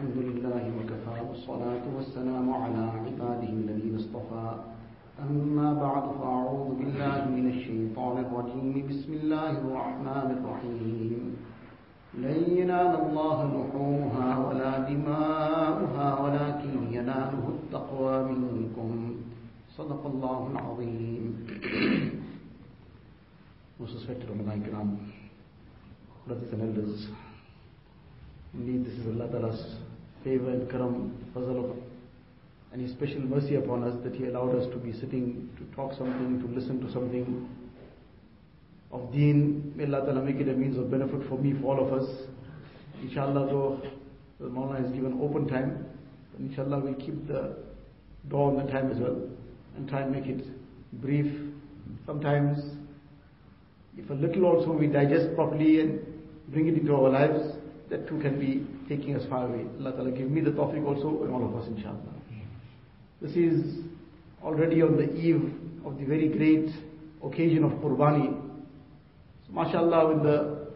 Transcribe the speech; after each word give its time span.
الحمد 0.00 0.24
لله 0.32 0.64
وكفى 0.80 1.16
والصلاة 1.28 1.84
والسلام 1.96 2.46
على 2.50 2.82
عباده 3.04 3.52
الذين 3.52 3.94
اصطفى. 4.00 4.48
أما 5.20 5.68
بعد 5.74 6.04
فأعوذ 6.16 6.68
بالله 6.80 7.20
من 7.28 7.46
الشيطان 7.52 8.16
الرجيم. 8.24 8.74
بسم 8.88 9.12
الله 9.12 9.50
الرحمن 9.60 10.28
الرحيم. 10.36 11.36
لن 12.24 12.40
ينال 12.58 12.92
الله 13.04 13.38
لحومها 13.54 14.28
ولا 14.48 14.72
دماؤها 14.88 16.06
ولكن 16.22 16.74
يناله 16.96 17.44
التقوى 17.56 18.14
منكم. 18.32 18.90
صدق 19.76 20.02
الله 20.06 20.40
العظيم. 20.52 21.24
Respected 23.84 24.28
Ramadan 24.32 24.64
Kiram, 24.64 24.96
brothers 26.24 26.52
and 26.56 26.62
elders, 26.62 27.08
indeed 28.54 28.80
this 28.86 28.96
is 28.96 29.04
Allah 29.12 29.28
Ta'ala's 29.28 29.89
favor 30.24 30.50
and 30.50 30.70
karam, 30.70 31.12
fazal 31.34 31.76
and 32.72 32.80
His 32.82 32.92
special 32.92 33.20
mercy 33.20 33.56
upon 33.56 33.82
us 33.84 33.96
that 34.04 34.14
He 34.14 34.26
allowed 34.26 34.54
us 34.56 34.66
to 34.72 34.76
be 34.78 34.92
sitting 34.92 35.48
to 35.58 35.76
talk 35.76 35.92
something, 35.96 36.40
to 36.40 36.54
listen 36.54 36.80
to 36.86 36.92
something 36.92 37.48
of 38.92 39.12
deen. 39.12 39.72
May 39.76 39.84
Allah 39.84 40.06
Ta'ala 40.06 40.22
make 40.22 40.36
it 40.36 40.48
a 40.48 40.52
means 40.52 40.76
of 40.78 40.90
benefit 40.90 41.28
for 41.28 41.38
me, 41.38 41.54
for 41.60 41.76
all 41.76 41.86
of 41.86 41.92
us. 41.92 42.08
Inshallah, 43.02 43.46
though 43.46 43.82
the 44.38 44.46
Mawlana 44.46 44.84
has 44.84 44.92
given 44.92 45.18
open 45.22 45.48
time, 45.48 45.86
inshallah 46.38 46.78
we'll 46.80 46.94
keep 46.94 47.26
the 47.26 47.56
door 48.28 48.50
on 48.50 48.64
the 48.64 48.72
time 48.72 48.90
as 48.90 48.98
well 48.98 49.16
and 49.76 49.88
try 49.88 50.02
and 50.02 50.12
make 50.12 50.26
it 50.26 50.44
brief. 51.00 51.26
Sometimes, 52.06 52.58
if 53.96 54.08
a 54.10 54.14
little 54.14 54.46
also 54.46 54.72
we 54.72 54.86
digest 54.86 55.34
properly 55.34 55.80
and 55.80 56.00
bring 56.48 56.68
it 56.68 56.74
into 56.74 56.94
our 56.94 57.10
lives, 57.10 57.56
that 57.88 58.06
too 58.08 58.18
can 58.20 58.38
be 58.38 58.66
taking 58.90 59.14
us 59.14 59.22
far 59.30 59.46
away. 59.46 59.64
Allah 59.78 59.92
Ta'ala 59.92 60.10
give 60.10 60.28
me 60.28 60.40
the 60.40 60.50
tawfiq 60.50 60.84
also 60.84 61.22
and 61.22 61.32
all 61.32 61.46
of 61.46 61.54
us 61.54 61.68
inshallah. 61.68 61.96
This 63.22 63.36
is 63.36 63.84
already 64.42 64.82
on 64.82 64.96
the 64.96 65.14
eve 65.14 65.54
of 65.86 65.96
the 65.96 66.04
very 66.04 66.28
great 66.28 66.70
occasion 67.22 67.62
of 67.62 67.70
Qurbani. 67.78 68.34
So 69.46 69.52
mashallah 69.52 70.08
when 70.08 70.22
the 70.24 70.66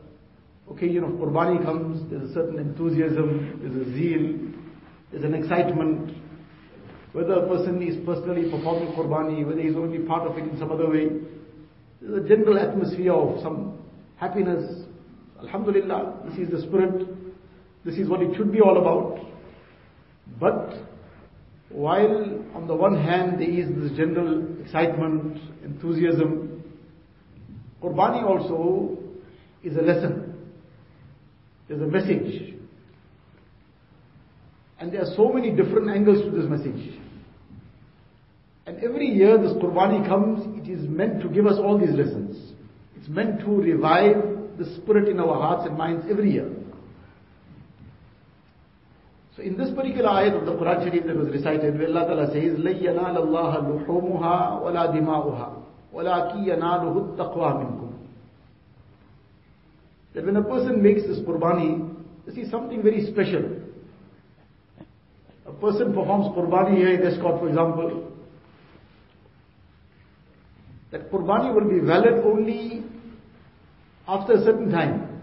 occasion 0.70 1.02
of 1.02 1.10
Qurbani 1.12 1.64
comes, 1.64 2.08
there's 2.08 2.30
a 2.30 2.34
certain 2.34 2.58
enthusiasm, 2.58 3.58
there's 3.60 3.86
a 3.86 3.92
zeal, 3.94 4.52
there's 5.10 5.24
an 5.24 5.34
excitement. 5.34 6.16
Whether 7.12 7.32
a 7.32 7.48
person 7.48 7.82
is 7.82 7.96
personally 8.06 8.48
performing 8.48 8.92
Qurbani, 8.94 9.44
whether 9.44 9.60
he's 9.60 9.76
only 9.76 9.98
part 9.98 10.22
of 10.30 10.38
it 10.38 10.44
in 10.44 10.56
some 10.58 10.70
other 10.70 10.88
way, 10.88 11.08
there's 12.00 12.24
a 12.24 12.28
general 12.28 12.58
atmosphere 12.58 13.12
of 13.12 13.42
some 13.42 13.78
happiness. 14.16 14.84
Alhamdulillah, 15.42 16.22
this 16.28 16.38
is 16.38 16.50
the 16.50 16.62
spirit. 16.62 17.08
This 17.84 17.96
is 17.96 18.08
what 18.08 18.22
it 18.22 18.34
should 18.36 18.52
be 18.52 18.60
all 18.60 18.78
about. 18.78 19.26
But 20.40 20.74
while 21.68 22.42
on 22.54 22.66
the 22.66 22.74
one 22.74 23.02
hand 23.02 23.40
there 23.40 23.50
is 23.50 23.68
this 23.68 23.96
general 23.96 24.60
excitement, 24.60 25.38
enthusiasm, 25.64 26.62
Qurbani 27.82 28.22
also 28.22 28.98
is 29.62 29.76
a 29.76 29.82
lesson. 29.82 30.34
There's 31.68 31.82
a 31.82 31.86
message. 31.86 32.54
And 34.78 34.92
there 34.92 35.02
are 35.02 35.14
so 35.16 35.32
many 35.32 35.50
different 35.50 35.90
angles 35.90 36.24
to 36.24 36.30
this 36.30 36.48
message. 36.48 36.98
And 38.66 38.82
every 38.82 39.06
year 39.06 39.36
this 39.36 39.52
Qurbani 39.52 40.06
comes, 40.08 40.66
it 40.66 40.70
is 40.70 40.88
meant 40.88 41.20
to 41.22 41.28
give 41.28 41.46
us 41.46 41.58
all 41.58 41.78
these 41.78 41.94
lessons. 41.94 42.52
It's 42.96 43.08
meant 43.08 43.40
to 43.40 43.46
revive 43.46 44.16
the 44.58 44.76
spirit 44.76 45.08
in 45.08 45.20
our 45.20 45.34
hearts 45.34 45.68
and 45.68 45.76
minds 45.76 46.06
every 46.10 46.32
year. 46.32 46.50
So 49.36 49.42
in 49.42 49.56
this 49.56 49.70
particular 49.74 50.10
ayat 50.10 50.38
of 50.38 50.46
the 50.46 50.52
Quran 50.52 50.84
Sharif 50.84 51.06
that 51.06 51.16
was 51.16 51.28
recited, 51.28 51.76
where 51.76 51.88
Allah 51.88 52.06
Ta'ala 52.06 52.26
says, 52.28 52.56
لَن 52.58 52.82
يَنَالَ 52.82 53.16
اللَّهَ 53.18 53.86
لُحُومُهَا 53.86 54.62
وَلَا 54.62 54.94
دِمَاؤُهَا 54.94 55.62
وَلَكِنْ 55.92 56.46
يَنَالُهُ 56.46 57.18
التَّقْوَى 57.18 57.50
مِنْكُمْ 57.58 57.92
That 60.14 60.24
when 60.24 60.36
a 60.36 60.42
person 60.42 60.80
makes 60.80 61.02
this 61.02 61.18
qurbani, 61.18 61.94
this 62.26 62.36
is 62.36 62.48
something 62.50 62.82
very 62.82 63.06
special. 63.06 63.60
A 65.46 65.52
person 65.52 65.92
performs 65.92 66.26
qurbani 66.36 66.76
here 66.76 66.94
in 66.94 67.00
Estcourt, 67.00 67.40
for 67.40 67.48
example. 67.48 68.12
That 70.92 71.10
qurbani 71.10 71.52
will 71.52 71.68
be 71.68 71.84
valid 71.84 72.24
only 72.24 72.84
after 74.06 74.34
a 74.34 74.44
certain 74.44 74.70
time. 74.70 75.13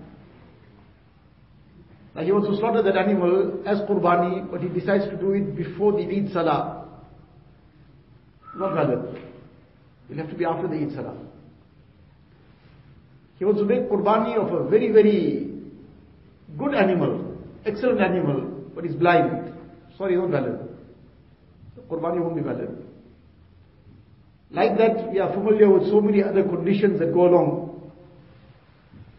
Now 2.15 2.23
he 2.23 2.31
wants 2.31 2.49
to 2.49 2.57
slaughter 2.57 2.81
that 2.81 2.97
animal 2.97 3.63
as 3.65 3.79
Qurbani, 3.81 4.51
but 4.51 4.61
he 4.61 4.67
decides 4.67 5.05
to 5.05 5.15
do 5.15 5.31
it 5.31 5.55
before 5.55 5.93
the 5.93 6.03
Eid 6.03 6.31
Salah. 6.33 6.89
Not 8.55 8.73
valid. 8.73 9.17
It'll 10.09 10.21
have 10.21 10.29
to 10.29 10.37
be 10.37 10.43
after 10.43 10.67
the 10.67 10.75
Eid 10.75 10.91
Salah. 10.91 11.17
He 13.39 13.45
wants 13.45 13.61
to 13.61 13.65
make 13.65 13.89
Qurbani 13.89 14.35
of 14.37 14.53
a 14.53 14.69
very, 14.69 14.91
very 14.91 15.49
good 16.57 16.75
animal, 16.75 17.37
excellent 17.65 18.01
animal, 18.01 18.69
but 18.75 18.83
he's 18.83 18.93
blind. 18.93 19.53
Sorry, 19.97 20.15
not 20.15 20.29
valid. 20.29 20.59
The 21.75 21.81
Qurbani 21.83 22.21
won't 22.21 22.35
be 22.35 22.41
valid. 22.41 22.85
Like 24.51 24.77
that, 24.77 25.11
we 25.11 25.19
are 25.19 25.33
familiar 25.33 25.69
with 25.69 25.89
so 25.89 26.01
many 26.01 26.21
other 26.21 26.43
conditions 26.43 26.99
that 26.99 27.13
go 27.13 27.27
along. 27.27 27.91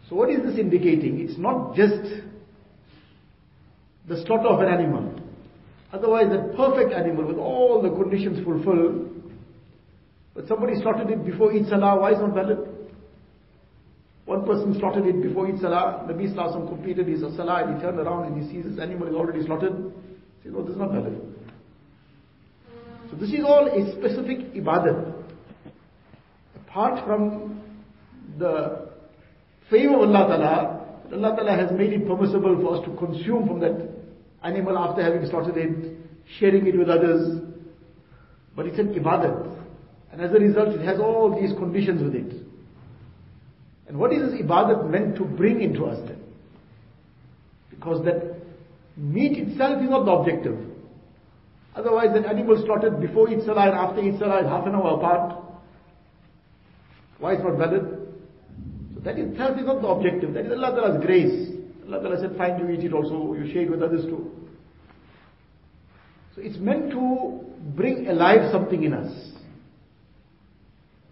So 0.07 0.15
what 0.15 0.29
is 0.29 0.43
this 0.43 0.59
indicating? 0.59 1.19
It's 1.19 1.39
not 1.39 1.75
just 1.75 2.23
the 4.13 4.25
slaughter 4.25 4.47
of 4.47 4.59
an 4.59 4.69
animal. 4.69 5.13
Otherwise, 5.91 6.27
a 6.31 6.55
perfect 6.55 6.93
animal 6.93 7.25
with 7.25 7.37
all 7.37 7.81
the 7.81 7.89
conditions 7.89 8.43
fulfilled, 8.43 9.09
but 10.33 10.47
somebody 10.47 10.73
slaughtered 10.81 11.09
it 11.09 11.25
before 11.25 11.53
Eid 11.53 11.67
Salah, 11.67 11.99
why 11.99 12.13
is 12.13 12.19
not 12.19 12.33
valid? 12.33 12.57
One 14.25 14.45
person 14.45 14.75
slaughtered 14.79 15.05
it 15.05 15.21
before 15.21 15.47
Eid 15.47 15.59
Salah, 15.59 16.07
Nabi 16.09 16.33
Sallallahu 16.33 16.67
completed 16.67 17.07
his 17.07 17.21
Salah 17.21 17.65
and 17.65 17.75
he 17.75 17.81
turned 17.81 17.99
around 17.99 18.33
and 18.33 18.43
he 18.43 18.51
sees 18.51 18.65
this 18.65 18.79
animal 18.79 19.07
is 19.07 19.15
already 19.15 19.45
slaughtered. 19.45 19.73
He 20.41 20.49
says, 20.49 20.53
no, 20.53 20.63
this 20.63 20.73
is 20.73 20.79
not 20.79 20.91
valid. 20.91 21.21
So 23.11 23.17
this 23.17 23.29
is 23.29 23.43
all 23.45 23.67
a 23.67 23.91
specific 23.91 24.53
ibadah. 24.55 25.13
Apart 26.67 27.05
from 27.05 27.61
the 28.39 28.89
favor 29.69 29.93
of 29.93 30.09
Allah 30.09 30.27
Ta'ala, 30.27 30.83
Allah 31.13 31.35
Ta'ala 31.35 31.55
has 31.55 31.71
made 31.77 31.93
it 31.93 32.07
permissible 32.07 32.57
for 32.59 32.77
us 32.77 32.85
to 32.85 32.95
consume 32.97 33.47
from 33.47 33.59
that 33.59 33.92
animal 34.43 34.77
after 34.77 35.01
having 35.01 35.27
slaughtered 35.29 35.57
it, 35.57 35.97
sharing 36.39 36.67
it 36.67 36.77
with 36.77 36.89
others. 36.89 37.41
But 38.55 38.67
it's 38.67 38.79
an 38.79 38.93
ibadat. 38.93 39.59
And 40.11 40.21
as 40.21 40.31
a 40.31 40.39
result, 40.39 40.69
it 40.69 40.85
has 40.85 40.99
all 40.99 41.39
these 41.39 41.57
conditions 41.57 42.03
with 42.03 42.15
it. 42.15 42.43
And 43.87 43.97
what 43.97 44.13
is 44.13 44.31
this 44.31 44.41
ibadat 44.41 44.89
meant 44.89 45.15
to 45.17 45.25
bring 45.25 45.61
into 45.61 45.85
us 45.85 45.99
then? 46.07 46.21
Because 47.69 48.03
that 48.05 48.35
meat 48.95 49.37
itself 49.37 49.81
is 49.81 49.89
not 49.89 50.05
the 50.05 50.11
objective. 50.11 50.57
Otherwise, 51.75 52.09
an 52.15 52.25
animal 52.25 52.61
slaughtered 52.63 53.01
before 53.01 53.29
its 53.29 53.45
Salah 53.45 53.69
and 53.69 53.73
after 53.73 54.01
its 54.01 54.19
Salah 54.19 54.41
is 54.41 54.47
half 54.47 54.67
an 54.67 54.75
hour 54.75 54.97
apart. 54.97 55.43
Why 57.17 57.33
is 57.33 57.43
not 57.43 57.57
valid? 57.57 57.83
So 58.93 58.99
that 59.01 59.17
itself 59.17 59.57
is 59.57 59.65
not 59.65 59.81
the 59.81 59.87
objective. 59.87 60.33
That 60.35 60.45
is 60.45 60.51
Allah 60.51 60.75
Ta'ala's 60.75 61.03
grace. 61.03 61.52
Allah 61.86 62.02
Ta'ala 62.02 62.20
said, 62.20 62.36
fine, 62.36 62.58
you 62.58 62.70
eat 62.70 62.84
it 62.84 62.92
also, 62.92 63.34
you 63.34 63.50
share 63.52 63.62
it 63.62 63.70
with 63.70 63.82
others 63.82 64.04
too. 64.04 64.30
So 66.34 66.42
it's 66.42 66.58
meant 66.58 66.90
to 66.90 67.40
bring 67.74 68.06
alive 68.08 68.52
something 68.52 68.82
in 68.82 68.92
us. 68.92 69.10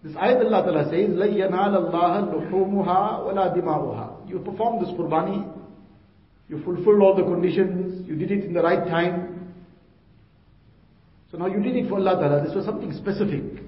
This 0.03 0.15
ayat 0.15 0.45
Allah 0.45 0.63
Ta'ala 0.63 0.83
says, 0.85 1.09
لَن 1.09 1.33
يَنَالَ 1.33 1.91
اللَّهَ 1.91 2.51
لُحُومُهَا 2.51 3.25
وَلَا 3.25 3.57
دِمَاؤُهَا 3.57 4.29
You 4.29 4.39
performed 4.39 4.85
this 4.85 4.93
qurbani, 4.93 5.51
you 6.47 6.63
fulfilled 6.63 7.01
all 7.01 7.15
the 7.15 7.23
conditions, 7.23 8.07
you 8.07 8.15
did 8.15 8.31
it 8.31 8.45
in 8.45 8.53
the 8.53 8.61
right 8.61 8.87
time. 8.87 9.53
So 11.31 11.37
now 11.37 11.47
you 11.47 11.61
did 11.61 11.75
it 11.75 11.89
for 11.89 11.95
Allah 11.95 12.15
Ta'ala. 12.15 12.45
This 12.45 12.55
was 12.55 12.65
something 12.65 12.93
specific. 12.93 13.63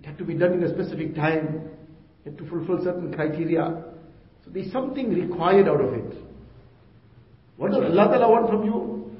It 0.00 0.06
had 0.06 0.18
to 0.18 0.24
be 0.24 0.34
done 0.34 0.54
in 0.54 0.64
a 0.64 0.68
specific 0.72 1.14
time. 1.14 1.70
You 2.24 2.32
had 2.32 2.38
to 2.38 2.48
fulfill 2.48 2.82
certain 2.82 3.12
criteria. 3.12 3.84
So 4.44 4.50
there's 4.50 4.72
something 4.72 5.10
required 5.10 5.68
out 5.68 5.80
of 5.80 5.92
it. 5.92 6.14
What 7.56 7.72
does 7.72 7.84
Allah 7.84 8.08
Ta'ala 8.08 8.30
want 8.30 8.50
from 8.50 8.64
you? 8.64 9.10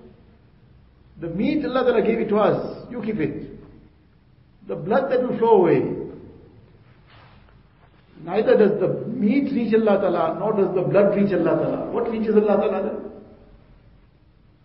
The 1.20 1.28
meat 1.28 1.64
Allah 1.64 1.84
Ta'ala 1.84 2.02
gave 2.02 2.18
it 2.18 2.28
to 2.28 2.36
us. 2.36 2.86
You 2.90 3.00
keep 3.02 3.16
it. 3.18 3.58
The 4.68 4.76
blood 4.76 5.10
that 5.10 5.22
will 5.22 5.38
flow 5.38 5.62
away. 5.62 5.96
Neither 8.22 8.56
does 8.56 8.80
the 8.80 9.06
meat 9.08 9.52
reach 9.52 9.74
Allah 9.74 10.00
Ta'ala, 10.00 10.36
nor 10.38 10.52
does 10.52 10.74
the 10.74 10.82
blood 10.82 11.14
reach 11.16 11.32
Allah 11.32 11.56
Ta'ala. 11.56 11.90
What 11.90 12.10
reaches 12.10 12.34
Allah 12.34 12.56
Ta'ala 12.56 12.82
then? 12.82 13.06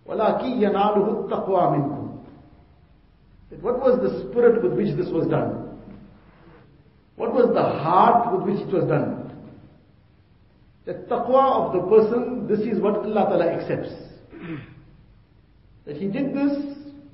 وَلَكِنْ 0.08 0.60
يَنَالُهُ 0.60 1.30
التَّقْوَى 1.30 1.78
مِنْكُمْ 1.78 3.62
What 3.62 3.80
was 3.80 4.00
the 4.02 4.30
spirit 4.30 4.64
with 4.64 4.74
which 4.74 4.98
this 4.98 5.08
was 5.08 5.28
done? 5.28 5.80
What 7.16 7.34
was 7.34 7.54
the 7.54 7.62
heart 7.62 8.34
with 8.34 8.48
which 8.50 8.68
it 8.68 8.74
was 8.74 8.86
done? 8.86 9.15
The 10.86 10.94
taqwa 10.94 11.68
of 11.68 11.74
the 11.74 11.82
person, 11.90 12.48
this 12.48 12.60
is 12.62 12.82
what 12.82 12.98
Allah 12.98 13.26
Ta'ala 13.30 13.48
accepts. 13.48 13.94
that 15.86 15.96
he 15.98 16.08
did 16.08 16.34
this, 16.34 16.58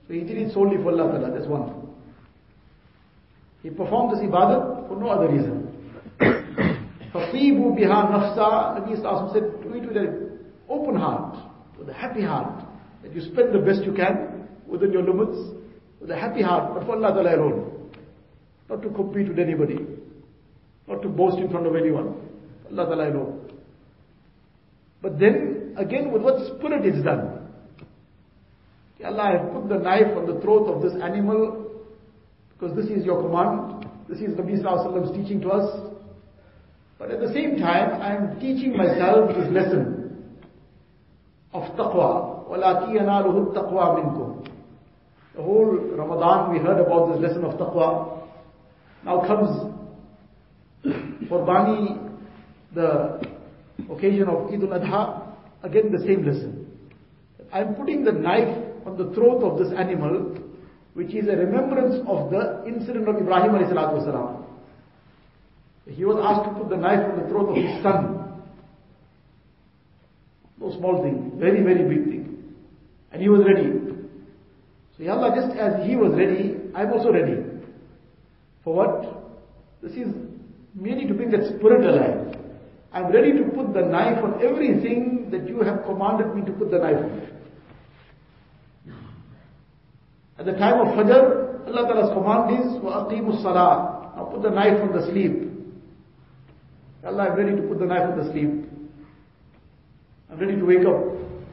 so 0.07 0.13
he 0.13 0.21
did 0.21 0.37
it 0.37 0.53
solely 0.53 0.77
for 0.77 0.91
Allah 0.91 1.11
Ta'ala, 1.11 1.31
that's 1.31 1.47
one. 1.47 1.87
He 3.63 3.69
performed 3.69 4.15
this 4.15 4.23
ibadat 4.23 4.87
for 4.87 4.97
no 4.97 5.09
other 5.09 5.27
reason. 5.29 5.67
فَطِيبُوا 7.13 7.77
بِهَا 7.77 8.11
نَفْسًا 8.11 8.77
Nabi 8.77 9.01
Sallallahu 9.01 9.33
said, 9.33 9.63
do 9.63 9.73
it 9.73 9.87
with 9.87 9.97
an 9.97 10.39
open 10.69 10.95
heart, 10.95 11.37
with 11.77 11.89
a 11.89 11.93
happy 11.93 12.21
heart, 12.21 12.63
that 13.03 13.13
you 13.13 13.21
spend 13.21 13.53
the 13.53 13.59
best 13.59 13.83
you 13.83 13.93
can 13.93 14.47
within 14.67 14.91
your 14.91 15.03
limits, 15.03 15.37
with 15.99 16.11
a 16.11 16.15
happy 16.15 16.41
heart, 16.41 16.73
but 16.73 16.85
for 16.85 16.95
Allah 16.95 17.13
Ta'ala 17.13 17.35
alone. 17.35 17.91
Not 18.69 18.81
to 18.81 18.89
compete 18.89 19.29
with 19.29 19.39
anybody, 19.39 19.79
not 20.87 21.01
to 21.01 21.09
boast 21.09 21.37
in 21.37 21.49
front 21.49 21.65
of 21.65 21.75
anyone. 21.75 22.15
Allah 22.71 22.85
Ta'ala 22.85 23.09
alone. 23.09 23.40
But 25.02 25.18
then 25.18 25.74
again 25.76 26.12
with 26.12 26.22
what 26.22 26.38
spirit 26.56 26.86
is 26.86 27.04
done. 27.04 27.40
Allah, 29.04 29.22
I 29.22 29.32
have 29.32 29.52
put 29.52 29.68
the 29.68 29.78
knife 29.78 30.16
on 30.16 30.26
the 30.26 30.40
throat 30.40 30.68
of 30.68 30.80
this 30.80 30.92
animal 31.02 31.82
because 32.52 32.76
this 32.76 32.86
is 32.86 33.04
your 33.04 33.20
command. 33.20 33.86
This 34.08 34.20
is 34.20 34.36
Nabi 34.38 34.62
Sallallahu 34.62 35.12
teaching 35.14 35.40
to 35.40 35.50
us. 35.50 35.90
But 36.98 37.10
at 37.10 37.18
the 37.18 37.32
same 37.32 37.58
time, 37.58 38.00
I 38.00 38.14
am 38.14 38.38
teaching 38.38 38.76
myself 38.76 39.34
this 39.34 39.50
lesson 39.50 40.32
of 41.52 41.64
taqwa. 41.76 42.48
وَلَا 42.48 42.94
يَنَالُهُ 42.94 43.54
التَّقْوَى 43.54 44.04
مِنْكُمْ 44.04 44.48
The 45.34 45.42
whole 45.42 45.66
Ramadan 45.96 46.52
we 46.52 46.58
heard 46.60 46.78
about 46.78 47.12
this 47.12 47.20
lesson 47.20 47.44
of 47.44 47.58
taqwa. 47.58 48.20
Now 49.04 49.26
comes 49.26 49.72
Qurbani, 51.28 52.18
the 52.74 53.31
occasion 53.90 54.28
of 54.28 54.52
Eid 54.52 54.62
al-Adha, 54.62 55.34
again 55.62 55.92
the 55.92 55.98
same 55.98 56.26
lesson. 56.26 56.66
I 57.52 57.60
am 57.60 57.74
putting 57.74 58.04
the 58.04 58.12
knife 58.12 58.56
on 58.86 58.96
the 58.96 59.12
throat 59.14 59.42
of 59.42 59.58
this 59.58 59.72
animal, 59.76 60.36
which 60.94 61.14
is 61.14 61.28
a 61.28 61.36
remembrance 61.36 61.96
of 62.06 62.30
the 62.30 62.64
incident 62.66 63.08
of 63.08 63.16
Ibrahim 63.16 63.52
wasalam. 63.52 64.44
He 65.86 66.04
was 66.04 66.16
asked 66.22 66.48
to 66.48 66.60
put 66.60 66.70
the 66.70 66.76
knife 66.76 67.00
on 67.10 67.22
the 67.22 67.28
throat 67.28 67.50
of 67.50 67.56
his 67.56 67.82
son. 67.82 68.42
No 70.60 70.76
small 70.78 71.02
thing, 71.02 71.32
very, 71.38 71.62
very 71.62 71.82
big 71.88 72.04
thing. 72.04 72.54
And 73.10 73.20
he 73.20 73.28
was 73.28 73.44
ready. 73.44 73.72
So 74.96 75.08
Allah, 75.10 75.34
just 75.34 75.58
as 75.58 75.86
he 75.86 75.96
was 75.96 76.12
ready, 76.12 76.56
I'm 76.74 76.92
also 76.92 77.12
ready. 77.12 77.42
For 78.62 78.74
what? 78.74 79.22
This 79.82 79.92
is 79.92 80.14
merely 80.74 81.06
to 81.06 81.14
bring 81.14 81.30
that 81.32 81.44
spirit 81.56 81.84
alive. 81.84 82.36
I'm 82.94 83.10
ready 83.10 83.32
to 83.32 83.44
put 83.44 83.72
the 83.72 83.80
knife 83.80 84.22
on 84.22 84.42
everything 84.42 85.28
that 85.30 85.48
you 85.48 85.62
have 85.62 85.84
commanded 85.84 86.34
me 86.34 86.44
to 86.44 86.52
put 86.52 86.70
the 86.70 86.78
knife 86.78 86.96
on. 86.96 87.28
At 90.38 90.44
the 90.44 90.52
time 90.52 90.80
of 90.80 90.88
Fajr, 90.94 91.68
Allah 91.68 91.88
Ta'ala's 91.88 92.12
command 92.12 92.60
is, 92.60 92.82
وَأَقِيمُ 92.82 93.40
الصَّلَاةِ 93.40 94.16
Now 94.16 94.24
put 94.30 94.42
the 94.42 94.50
knife 94.50 94.78
on 94.82 94.92
the 94.92 95.06
sleep. 95.10 95.48
Allah, 97.04 97.30
I'm 97.30 97.36
ready 97.36 97.56
to 97.56 97.62
put 97.62 97.78
the 97.78 97.86
knife 97.86 98.10
on 98.10 98.18
the 98.18 98.30
sleep. 98.32 98.50
I'm 100.30 100.38
ready 100.38 100.56
to 100.56 100.64
wake 100.64 100.84
up 100.86 101.00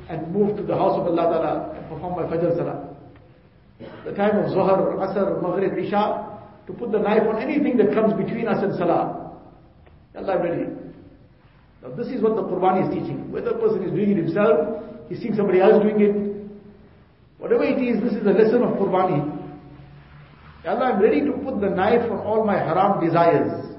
and 0.09 0.33
move 0.33 0.57
to 0.57 0.63
the 0.63 0.75
house 0.75 0.99
of 0.99 1.07
Allah 1.07 1.23
Ta'ala 1.23 1.71
and 1.77 1.87
perform 1.89 2.15
my 2.15 2.23
Fajr 2.35 2.57
Salah. 2.57 2.95
The 4.03 4.11
time 4.11 4.37
of 4.39 4.51
Zohr, 4.51 4.97
Asr, 4.97 5.41
Maghrib, 5.41 5.77
Isha, 5.85 6.39
to 6.67 6.73
put 6.73 6.91
the 6.91 6.99
knife 6.99 7.23
on 7.23 7.41
anything 7.41 7.77
that 7.77 7.93
comes 7.93 8.13
between 8.13 8.47
us 8.47 8.61
and 8.61 8.75
Salah. 8.75 9.37
Allah, 10.17 10.33
I'm 10.33 10.41
ready. 10.41 10.78
Now 11.82 11.90
this 11.94 12.08
is 12.08 12.22
what 12.22 12.36
the 12.36 12.42
Quran 12.42 12.86
is 12.86 12.94
teaching. 12.94 13.30
Whether 13.30 13.50
a 13.50 13.58
person 13.58 13.84
is 13.84 13.90
doing 13.92 14.12
it 14.12 14.16
himself, 14.16 14.82
he's 15.08 15.20
seeing 15.20 15.34
somebody 15.34 15.60
else 15.60 15.82
doing 15.82 16.00
it, 16.00 16.14
whatever 17.38 17.64
it 17.64 17.78
is, 17.82 18.02
this 18.02 18.14
is 18.14 18.24
the 18.24 18.32
lesson 18.32 18.62
of 18.62 18.78
Qurbani. 18.78 19.34
Allah, 20.66 20.94
I'm 20.94 21.02
ready 21.02 21.20
to 21.20 21.32
put 21.32 21.60
the 21.60 21.68
knife 21.68 22.10
on 22.10 22.18
all 22.18 22.44
my 22.44 22.56
haram 22.56 23.04
desires. 23.04 23.76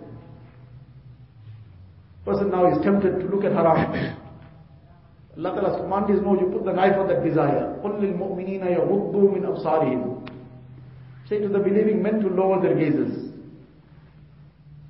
Person 2.24 2.52
now 2.52 2.72
is 2.72 2.84
tempted 2.84 3.19
to 3.19 3.25
look 3.25 3.44
at 3.44 3.54
haram. 3.54 4.22
Allah 5.38 5.52
Ta'ala's 5.54 5.81
command 5.81 6.10
is 6.16 6.22
no, 6.24 6.40
you 6.40 6.48
put 6.52 6.63
the 6.63 6.72
knife 6.74 6.96
on 6.98 7.07
that 7.07 7.24
desire. 7.24 7.75
قُلْ 7.84 8.00
لِلْمُؤْمِنِينَ 8.00 8.62
يَغُضُّوا 8.62 9.34
مِنْ 9.34 9.44
أَبْصَارِهِمْ 9.44 10.30
Say 11.28 11.40
to 11.40 11.50
the 11.50 11.60
believing 11.60 12.02
men 12.04 12.19
to 12.22 12.28
lower 12.30 12.62
their 12.62 12.75
gazes. 12.75 13.31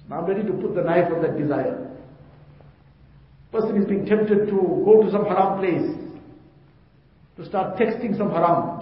Now 0.10 0.20
I'm 0.20 0.26
ready 0.26 0.44
to 0.44 0.54
put 0.54 0.76
the 0.76 0.82
knife 0.82 1.12
on 1.12 1.22
that 1.24 1.38
desire. 1.38 1.89
Person 3.53 3.83
is 3.83 3.85
being 3.89 4.07
tempted 4.07 4.47
to 4.47 4.83
go 4.85 5.03
to 5.03 5.11
some 5.11 5.25
haram 5.27 5.59
place, 5.59 5.97
to 7.37 7.45
start 7.45 7.77
texting 7.77 8.17
some 8.17 8.31
haram, 8.31 8.81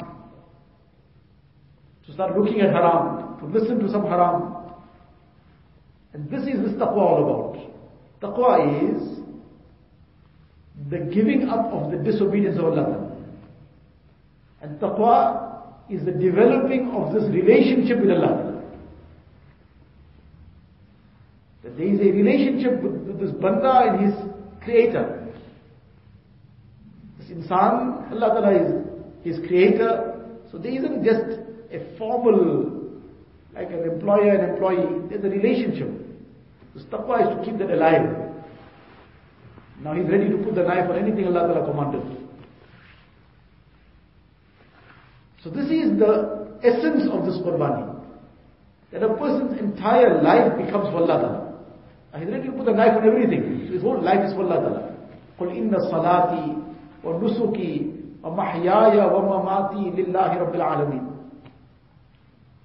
to 2.07 2.13
start 2.13 2.39
looking 2.39 2.61
at 2.61 2.71
haram, 2.71 3.39
to 3.39 3.47
listen 3.47 3.79
to 3.79 3.91
some 3.91 4.05
haram. 4.05 4.55
And 6.13 6.31
this 6.31 6.43
is 6.43 6.61
this 6.63 6.73
taqwa 6.73 6.99
all 6.99 7.25
about. 7.25 7.71
Taqwa 8.21 8.93
is 8.95 9.19
the 10.91 10.99
giving 11.15 11.49
up 11.49 11.73
of 11.73 11.91
the 11.91 11.99
disobedience 11.99 12.59
of 12.59 12.67
Allah. 12.67 13.11
And 14.61 14.79
taqwa 14.81 15.49
is 15.89 16.05
the 16.05 16.13
developing 16.13 16.91
of 16.91 17.15
this 17.15 17.25
relationship 17.31 18.01
with 18.01 18.11
Allah. 18.11 18.63
That 21.63 21.77
there 21.77 21.87
is 21.87 22.01
a 22.01 22.13
relationship 22.13 22.83
with, 22.83 22.93
with 23.07 23.21
this 23.21 23.31
banda 23.31 23.93
and 23.93 24.07
his 24.07 24.15
creator. 24.69 25.27
This 27.19 27.31
insan, 27.31 28.13
Allah 28.13 28.29
Ta'ala 28.37 28.53
is 28.55 28.85
his 29.25 29.47
creator. 29.47 30.21
So 30.53 30.59
there 30.59 30.73
isn't 30.73 31.05
just 31.05 31.41
a 31.73 31.97
formal, 31.97 33.01
like 33.55 33.69
an 33.69 33.85
employer 33.85 34.35
and 34.35 34.53
employee. 34.53 35.09
There's 35.09 35.25
a 35.25 35.29
relationship. 35.29 35.89
So 36.77 36.85
taqwa 36.85 37.23
is 37.23 37.39
to 37.39 37.45
keep 37.45 37.59
that 37.59 37.71
alive. 37.71 38.33
Now 39.83 39.95
he's 39.95 40.11
ready 40.11 40.29
to 40.29 40.37
put 40.37 40.55
the 40.55 40.65
knife 40.65 40.91
on 40.91 40.99
anything 40.99 41.25
Allah 41.27 41.49
Ta'ala 41.49 41.71
commanded. 41.71 42.27
So 45.43 45.51
this 45.51 45.71
is 45.71 45.99
the 45.99 46.59
essence 46.63 47.09
of 47.11 47.25
this 47.25 47.37
Qurbani. 47.37 47.95
That 48.93 49.03
a 49.03 49.15
person's 49.17 49.59
entire 49.59 50.23
life 50.23 50.59
becomes 50.59 50.89
for 50.91 50.97
Allah 50.97 51.21
Ta'ala. 51.21 51.48
And 52.14 52.24
he's 52.24 52.32
ready 52.32 52.48
to 52.48 52.54
put 52.54 52.66
the 52.66 52.74
knife 52.74 52.98
on 52.98 53.08
everything. 53.08 53.66
So 53.68 53.74
his 53.74 53.82
whole 53.82 54.02
life 54.02 54.24
is 54.26 54.34
for 54.34 54.44
Allah 54.44 54.62
Ta'ala. 54.62 54.90
قل 55.40 55.50
إن 55.50 55.74
صلاتي 55.92 56.46
ونسكي 57.04 57.92
ومحياي 58.24 58.98
ومماتي 59.14 59.84
لله 59.98 60.38
رب 60.38 60.56
العالمين. 60.56 61.04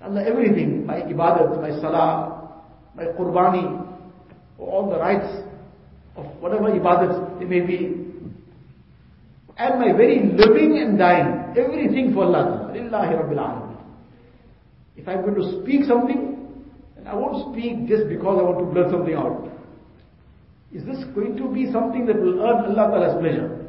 Allah, 0.00 0.22
everything, 0.22 0.86
my 0.86 1.00
ibadat, 1.00 1.60
my 1.60 1.70
salah, 1.80 2.62
my 2.94 3.04
qurbani, 3.18 3.84
all 4.58 4.88
the 4.90 4.98
rights 4.98 5.26
of 6.14 6.26
whatever 6.40 6.70
ibadat 6.70 7.38
they 7.40 7.46
may 7.46 7.60
be, 7.60 8.04
and 9.56 9.80
my 9.80 9.92
very 9.96 10.22
living 10.38 10.78
and 10.78 10.98
dying, 10.98 11.52
everything 11.58 12.14
for 12.14 12.24
Allah, 12.24 12.70
lillahi 12.72 13.18
rabbil 13.18 13.42
alamin. 13.42 13.76
If 14.96 15.08
I'm 15.08 15.22
going 15.22 15.34
to 15.34 15.62
speak 15.62 15.84
something, 15.84 16.31
then 17.03 17.11
I 17.11 17.15
won't 17.15 17.53
speak 17.53 17.87
just 17.87 18.07
because 18.07 18.39
I 18.39 18.43
want 18.43 18.59
to 18.59 18.65
blurt 18.65 18.91
something 18.91 19.13
out. 19.13 19.49
Is 20.71 20.85
this 20.85 21.03
going 21.13 21.37
to 21.37 21.53
be 21.53 21.71
something 21.71 22.05
that 22.07 22.19
will 22.19 22.41
earn 22.41 22.65
Allah 22.65 22.89
Ta'ala's 22.89 23.21
pleasure? 23.21 23.65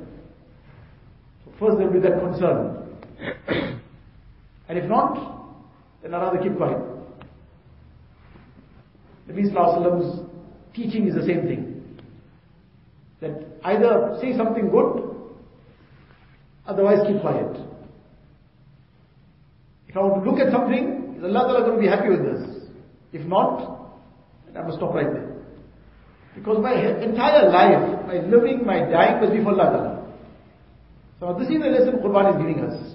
So 1.44 1.52
first 1.58 1.78
there 1.78 1.86
will 1.86 1.94
be 1.94 2.00
that 2.00 2.18
concern. 2.20 2.88
and 4.68 4.78
if 4.78 4.88
not, 4.88 5.52
then 6.02 6.14
I'd 6.14 6.22
rather 6.22 6.38
keep 6.38 6.56
quiet. 6.56 6.78
Nabi 9.28 9.50
Sallallahu 9.52 10.28
teaching 10.74 11.08
is 11.08 11.14
the 11.14 11.26
same 11.26 11.42
thing. 11.42 11.98
That 13.20 13.58
either 13.64 14.18
say 14.20 14.36
something 14.36 14.70
good, 14.70 15.16
otherwise 16.66 16.98
keep 17.06 17.20
quiet. 17.20 17.56
If 19.88 19.96
I 19.96 20.00
want 20.00 20.24
to 20.24 20.30
look 20.30 20.40
at 20.40 20.52
something, 20.52 21.16
is 21.18 21.24
Allah 21.24 21.52
Ta'ala 21.52 21.60
going 21.60 21.76
to 21.76 21.80
be 21.80 21.88
happy 21.88 22.08
with 22.08 22.22
this? 22.22 22.53
If 23.14 23.24
not, 23.26 23.92
I 24.58 24.62
must 24.62 24.78
stop 24.78 24.92
right 24.92 25.06
there. 25.06 25.30
Because 26.34 26.58
my 26.60 26.74
entire 26.74 27.48
life, 27.48 28.06
my 28.08 28.18
living, 28.26 28.66
my 28.66 28.80
dying 28.80 29.20
must 29.20 29.32
be 29.32 29.42
for 29.42 29.52
Allah. 29.52 30.04
So 31.20 31.36
this 31.38 31.48
is 31.48 31.62
the 31.62 31.68
lesson 31.68 32.00
Quran 32.02 32.34
is 32.34 32.38
giving 32.38 32.64
us. 32.64 32.94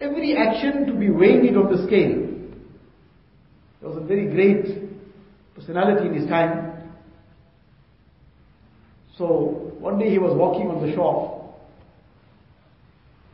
Every 0.00 0.36
action 0.36 0.86
to 0.86 0.92
be 0.92 1.08
weighing 1.08 1.46
it 1.46 1.56
on 1.56 1.74
the 1.74 1.86
scale. 1.86 2.28
There 3.80 3.88
was 3.88 3.96
a 3.96 4.06
very 4.06 4.26
great 4.26 4.84
personality 5.54 6.08
in 6.08 6.14
his 6.14 6.28
time. 6.28 6.90
So 9.16 9.72
one 9.78 9.98
day 9.98 10.10
he 10.10 10.18
was 10.18 10.36
walking 10.36 10.68
on 10.68 10.86
the 10.86 10.94
shore. 10.94 11.54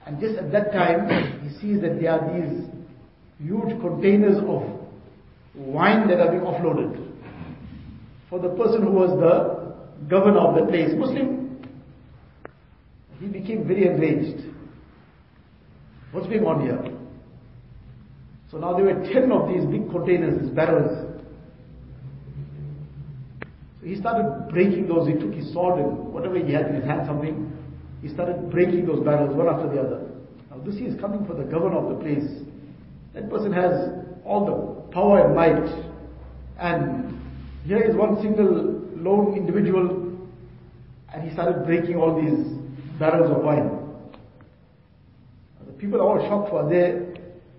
And 0.06 0.20
just 0.20 0.36
at 0.36 0.52
that 0.52 0.72
time, 0.72 1.42
he 1.42 1.58
sees 1.58 1.80
that 1.80 2.00
there 2.00 2.12
are 2.12 2.38
these 2.38 2.68
huge 3.40 3.80
containers 3.80 4.38
of 4.46 4.81
wine 5.54 6.08
that 6.08 6.20
are 6.20 6.30
being 6.30 6.42
offloaded 6.42 7.12
for 8.28 8.38
the 8.38 8.48
person 8.50 8.82
who 8.82 8.92
was 8.92 9.10
the 9.20 10.08
governor 10.08 10.38
of 10.40 10.54
the 10.54 10.64
place, 10.70 10.90
Muslim. 10.96 11.62
He 13.20 13.26
became 13.26 13.66
very 13.66 13.86
enraged. 13.86 14.48
What's 16.12 16.26
going 16.26 16.44
on 16.44 16.62
here? 16.62 16.82
So 18.50 18.58
now 18.58 18.74
there 18.74 18.84
were 18.84 19.04
ten 19.12 19.30
of 19.32 19.48
these 19.48 19.64
big 19.66 19.90
containers, 19.90 20.40
these 20.40 20.50
barrels. 20.50 21.08
So 23.80 23.86
he 23.86 23.96
started 23.96 24.48
breaking 24.50 24.88
those. 24.88 25.08
He 25.08 25.14
took 25.14 25.32
his 25.32 25.52
sword 25.52 25.78
and 25.80 26.12
whatever 26.12 26.38
he 26.38 26.52
had 26.52 26.66
in 26.66 26.76
his 26.76 26.84
hand, 26.84 27.06
something. 27.06 27.52
He 28.02 28.08
started 28.08 28.50
breaking 28.50 28.86
those 28.86 29.04
barrels 29.04 29.34
one 29.34 29.48
after 29.48 29.68
the 29.68 29.80
other. 29.80 30.08
Now 30.50 30.58
this 30.64 30.74
is 30.76 31.00
coming 31.00 31.24
for 31.26 31.34
the 31.34 31.44
governor 31.44 31.78
of 31.78 31.96
the 31.96 32.02
place. 32.02 32.28
That 33.14 33.30
person 33.30 33.52
has 33.52 33.72
all 34.24 34.44
the 34.44 34.81
power 34.92 35.26
and 35.26 35.34
might. 35.34 35.92
And 36.58 37.20
here 37.64 37.82
is 37.82 37.96
one 37.96 38.20
single 38.22 38.80
lone 38.96 39.36
individual 39.36 40.18
and 41.12 41.22
he 41.28 41.32
started 41.32 41.64
breaking 41.66 41.96
all 41.96 42.20
these 42.20 42.46
barrels 42.98 43.30
of 43.30 43.42
wine. 43.42 43.78
The 45.66 45.72
people 45.72 46.00
are 46.00 46.08
all 46.08 46.28
shocked 46.28 46.50
for 46.50 46.68
there, 46.68 47.14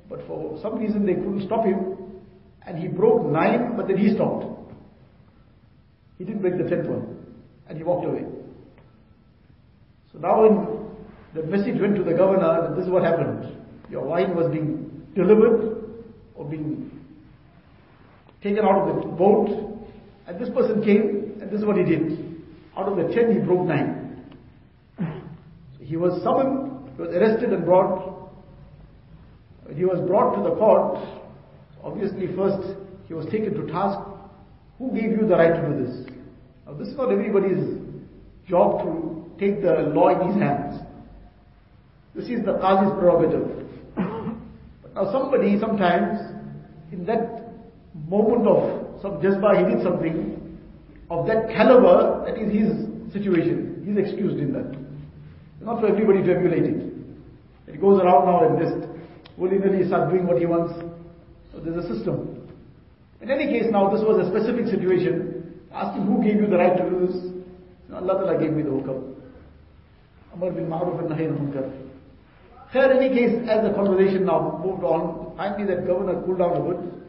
but 0.09 0.25
for 0.27 0.59
some 0.61 0.79
reason 0.79 1.05
they 1.05 1.13
couldn't 1.13 1.45
stop 1.45 1.65
him 1.65 1.97
and 2.65 2.77
he 2.77 2.87
broke 2.87 3.25
nine, 3.25 3.75
but 3.75 3.87
then 3.87 3.97
he 3.97 4.13
stopped. 4.13 4.45
He 6.17 6.23
didn't 6.23 6.41
break 6.41 6.57
the 6.57 6.69
tenth 6.69 6.87
one 6.87 7.25
and 7.67 7.77
he 7.77 7.83
walked 7.83 8.05
away. 8.05 8.25
So 10.11 10.19
now 10.19 10.43
when 10.43 10.83
the 11.33 11.43
message 11.43 11.81
went 11.81 11.95
to 11.95 12.03
the 12.03 12.13
governor 12.13 12.67
that 12.67 12.75
this 12.75 12.85
is 12.85 12.91
what 12.91 13.03
happened. 13.03 13.57
Your 13.89 14.03
wine 14.03 14.35
was 14.35 14.51
being 14.51 15.07
delivered 15.15 15.83
or 16.35 16.45
being 16.45 17.02
taken 18.43 18.65
out 18.65 18.87
of 18.87 18.95
the 18.95 19.07
boat 19.09 19.79
and 20.27 20.39
this 20.39 20.49
person 20.49 20.83
came 20.83 21.39
and 21.41 21.49
this 21.49 21.61
is 21.61 21.65
what 21.65 21.77
he 21.77 21.83
did. 21.83 22.43
Out 22.77 22.89
of 22.89 22.97
the 22.97 23.13
ten 23.13 23.31
he 23.31 23.39
broke 23.39 23.65
nine. 23.67 24.35
So 24.99 25.83
he 25.83 25.95
was 25.95 26.21
summoned, 26.21 26.89
he 26.95 27.01
was 27.01 27.11
arrested 27.15 27.53
and 27.53 27.65
brought. 27.65 28.31
When 29.63 29.77
he 29.77 29.85
was 29.85 30.05
brought 30.07 30.35
to 30.35 30.43
the 30.43 30.55
court, 30.55 30.99
obviously 31.83 32.27
first 32.35 32.77
he 33.07 33.13
was 33.13 33.25
taken 33.27 33.53
to 33.53 33.71
task. 33.71 33.97
Who 34.77 34.91
gave 34.91 35.11
you 35.11 35.25
the 35.27 35.35
right 35.35 35.53
to 35.53 35.69
do 35.69 35.85
this? 35.85 36.13
Now 36.65 36.73
this 36.73 36.89
is 36.89 36.97
not 36.97 37.11
everybody's 37.11 37.77
job 38.47 38.83
to 38.83 39.31
take 39.39 39.61
the 39.61 39.91
law 39.93 40.09
in 40.09 40.27
his 40.27 40.41
hands. 40.41 40.81
This 42.15 42.25
is 42.25 42.45
the 42.45 42.53
Qazi's 42.53 42.93
prerogative. 42.99 43.67
but 43.95 44.93
now 44.93 45.11
somebody 45.11 45.59
sometimes, 45.59 46.19
in 46.91 47.05
that 47.05 47.42
moment 47.93 48.47
of 48.47 49.01
some 49.01 49.21
jazba, 49.21 49.57
he 49.57 49.75
did 49.75 49.83
something 49.83 50.57
of 51.09 51.27
that 51.27 51.49
caliber, 51.49 52.23
that 52.25 52.37
is 52.41 52.51
his 52.51 53.13
situation. 53.13 53.83
He's 53.85 53.97
excused 53.97 54.37
in 54.39 54.53
that. 54.53 54.77
Not 55.61 55.79
for 55.79 55.87
everybody 55.87 56.23
to 56.23 56.35
emulate 56.35 56.65
it. 56.65 56.93
He 57.71 57.77
goes 57.77 58.01
around 58.01 58.25
now 58.25 58.47
and 58.47 58.59
just 58.59 58.89
willy-nilly 59.37 59.87
start 59.87 60.09
doing 60.09 60.27
what 60.27 60.37
he 60.37 60.45
wants. 60.45 60.73
So 61.51 61.59
there's 61.59 61.85
a 61.85 61.93
system. 61.93 62.49
In 63.21 63.29
any 63.29 63.45
case 63.45 63.71
now, 63.71 63.89
this 63.89 64.01
was 64.01 64.25
a 64.25 64.29
specific 64.29 64.67
situation. 64.67 65.61
Ask 65.73 65.97
him, 65.97 66.05
who 66.05 66.23
gave 66.23 66.41
you 66.41 66.47
the 66.47 66.57
right 66.57 66.75
to 66.75 66.89
do 66.89 67.07
this? 67.07 67.15
Allah 67.93 68.13
Ta'ala 68.15 68.39
gave 68.39 68.51
me 68.51 68.63
the 68.63 68.69
hukam. 68.69 69.15
Amar 70.33 70.51
bin 70.51 70.67
Ma'ruf 70.67 70.99
and 70.99 71.09
Nahi 71.09 71.29
Munkar. 71.29 71.71
In 72.73 72.97
any 72.97 73.09
case, 73.13 73.47
as 73.47 73.63
the 73.63 73.73
conversation 73.75 74.25
now 74.25 74.59
moved 74.63 74.83
on, 74.83 75.35
finally 75.37 75.65
that 75.65 75.85
governor 75.85 76.21
cooled 76.25 76.39
down 76.39 76.57
a 76.57 76.59
bit. 76.59 77.02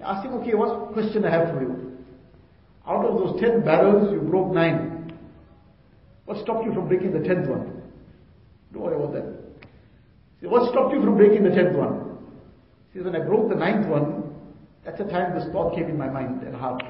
Him, 0.00 0.34
okay, 0.40 0.54
what 0.54 0.92
question 0.92 1.24
I 1.24 1.30
have 1.30 1.54
for 1.54 1.60
you? 1.60 1.98
Out 2.86 3.04
of 3.04 3.18
those 3.18 3.40
ten 3.40 3.64
barrels, 3.64 4.12
you 4.12 4.20
broke 4.20 4.52
nine. 4.52 5.12
What 6.24 6.42
stopped 6.42 6.64
you 6.64 6.72
from 6.72 6.88
breaking 6.88 7.12
the 7.12 7.26
tenth 7.26 7.48
one? 7.48 7.82
Don't 8.72 8.82
worry 8.82 8.96
about 8.96 9.12
that. 9.14 9.68
See, 10.40 10.46
what 10.46 10.70
stopped 10.70 10.94
you 10.94 11.02
from 11.02 11.16
breaking 11.16 11.44
the 11.44 11.50
tenth 11.50 11.76
one? 11.76 12.18
See, 12.92 13.00
when 13.00 13.14
I 13.14 13.20
broke 13.20 13.48
the 13.48 13.56
ninth 13.56 13.86
one, 13.86 14.34
that's 14.84 14.98
the 14.98 15.04
time 15.04 15.38
this 15.38 15.48
thought 15.52 15.74
came 15.74 15.84
in 15.84 15.98
my 15.98 16.08
mind 16.08 16.42
and 16.42 16.54
heart. 16.54 16.82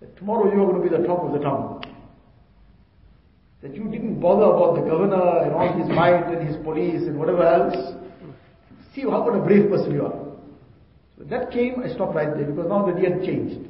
That 0.00 0.16
tomorrow 0.16 0.52
you 0.52 0.62
are 0.62 0.72
going 0.72 0.82
to 0.82 0.88
be 0.88 0.94
the 0.94 1.06
top 1.06 1.20
of 1.20 1.32
the 1.32 1.38
town. 1.38 1.82
That 3.62 3.74
you 3.74 3.84
didn't 3.84 4.20
bother 4.20 4.44
about 4.44 4.76
the 4.76 4.88
governor 4.88 5.42
and 5.42 5.52
all 5.52 5.72
his 5.78 5.88
might 5.88 6.32
and 6.32 6.46
his 6.46 6.56
police 6.64 7.02
and 7.02 7.18
whatever 7.18 7.42
else. 7.42 7.94
See 8.94 9.02
how 9.02 9.24
what 9.24 9.34
a 9.34 9.40
brave 9.42 9.70
person 9.70 9.92
you 9.92 10.06
are. 10.06 10.29
That 11.28 11.50
came, 11.50 11.82
I 11.84 11.92
stopped 11.92 12.14
right 12.14 12.34
there 12.34 12.46
because 12.46 12.66
now 12.68 12.86
the 12.86 12.92
niyat 12.92 13.24
changed. 13.24 13.68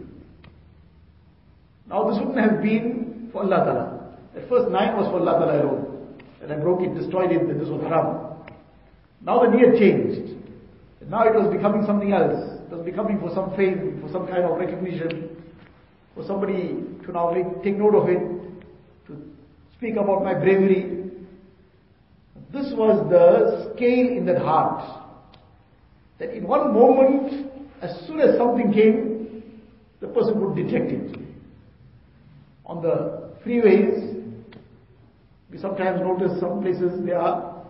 Now 1.88 2.09
this 2.09 2.19
wouldn't 2.21 2.38
have 2.38 2.62
been 2.62 3.28
for 3.33 3.42
Allah 3.42 3.64
Ta'ala. 3.64 4.16
At 4.37 4.49
first 4.49 4.71
nine 4.71 4.97
was 4.97 5.07
for 5.11 5.19
Allah 5.19 5.45
Ta'ala 5.45 5.62
alone. 5.62 6.21
And 6.42 6.52
I 6.52 6.57
broke 6.57 6.83
it, 6.83 6.95
destroyed 6.95 7.33
it, 7.33 7.47
then 7.47 7.59
this 7.59 7.69
was 7.69 7.83
haram. 7.83 8.37
Now 9.23 9.40
the 9.40 9.49
niyat 9.49 9.78
changed. 9.78 10.37
And 11.00 11.11
now 11.11 11.25
it 11.25 11.35
was 11.35 11.52
becoming 11.52 11.85
something 11.85 12.12
else. 12.12 12.61
It 12.71 12.75
was 12.75 12.85
becoming 12.85 13.19
for 13.19 13.35
some 13.35 13.54
fame, 13.57 13.99
for 14.00 14.11
some 14.12 14.26
kind 14.28 14.45
of 14.45 14.57
recognition, 14.57 15.37
for 16.14 16.25
somebody 16.25 16.78
to 17.04 17.12
now 17.12 17.33
make, 17.33 17.62
take 17.64 17.76
note 17.76 17.95
of 17.97 18.09
it, 18.09 18.21
to 19.09 19.16
speak 19.76 19.97
about 19.97 20.23
my 20.23 20.35
bravery. 20.35 21.11
This 22.52 22.73
was 22.76 23.11
the 23.11 23.75
scale 23.75 24.09
in 24.09 24.25
that 24.26 24.38
heart. 24.38 25.00
That 26.21 26.37
in 26.37 26.47
one 26.47 26.75
moment, 26.75 27.50
as 27.81 28.07
soon 28.07 28.21
as 28.21 28.37
something 28.37 28.73
came, 28.73 29.43
the 30.00 30.09
person 30.09 30.39
would 30.41 30.55
detect 30.55 30.93
it. 30.93 31.19
On 32.67 32.83
the 32.83 33.31
freeways, 33.45 34.23
we 35.50 35.59
sometimes 35.59 36.00
notice 36.00 36.39
some 36.39 36.61
places 36.61 36.93
there 37.07 37.19
are 37.19 37.65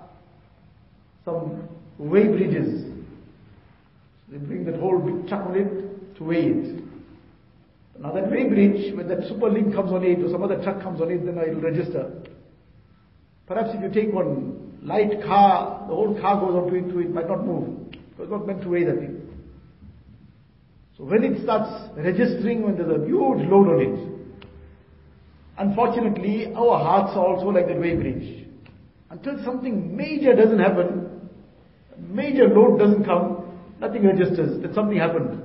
some 1.24 1.68
weigh 1.96 2.26
bridges. 2.26 2.92
They 4.28 4.38
bring 4.38 4.64
that 4.64 4.80
whole 4.80 4.98
big 4.98 5.28
truck 5.28 5.46
on 5.46 5.56
it 5.56 6.16
to 6.16 6.24
weigh 6.24 6.46
it. 6.46 6.84
Now 8.00 8.12
that 8.12 8.30
weigh 8.30 8.48
bridge, 8.48 8.96
when 8.96 9.06
that 9.08 9.28
super 9.28 9.48
link 9.48 9.74
comes 9.74 9.92
on 9.92 10.02
it 10.02 10.24
or 10.24 10.30
some 10.30 10.42
other 10.42 10.60
truck 10.62 10.82
comes 10.82 11.00
on 11.00 11.10
it, 11.10 11.24
then 11.24 11.38
it 11.38 11.54
will 11.54 11.62
register. 11.62 12.10
Perhaps 13.46 13.70
if 13.74 13.82
you 13.82 13.90
take 13.90 14.12
one 14.12 14.78
light 14.82 15.22
car, 15.24 15.86
the 15.86 15.94
whole 15.94 16.18
car 16.20 16.40
goes 16.40 16.54
onto 16.54 16.74
it, 16.74 17.06
it 17.06 17.14
might 17.14 17.28
not 17.28 17.46
move. 17.46 17.90
It 18.20 18.28
was 18.28 18.38
not 18.38 18.46
meant 18.46 18.60
to 18.62 18.68
weigh 18.68 18.84
that 18.84 18.96
thing. 18.96 19.18
So 20.98 21.04
when 21.04 21.24
it 21.24 21.42
starts 21.42 21.88
registering, 21.96 22.62
when 22.62 22.76
there's 22.76 22.90
a 22.90 23.06
huge 23.06 23.48
load 23.48 23.68
on 23.68 23.80
it, 23.80 24.44
unfortunately 25.56 26.52
our 26.54 26.78
hearts 26.78 27.16
are 27.16 27.24
also 27.24 27.46
like 27.46 27.66
that 27.68 27.80
weigh 27.80 27.96
bridge. 27.96 28.46
Until 29.08 29.42
something 29.42 29.96
major 29.96 30.36
doesn't 30.36 30.58
happen, 30.58 31.30
major 31.98 32.46
load 32.46 32.78
doesn't 32.78 33.04
come, 33.04 33.58
nothing 33.80 34.04
registers 34.04 34.60
that 34.60 34.74
something 34.74 34.98
happened. 34.98 35.40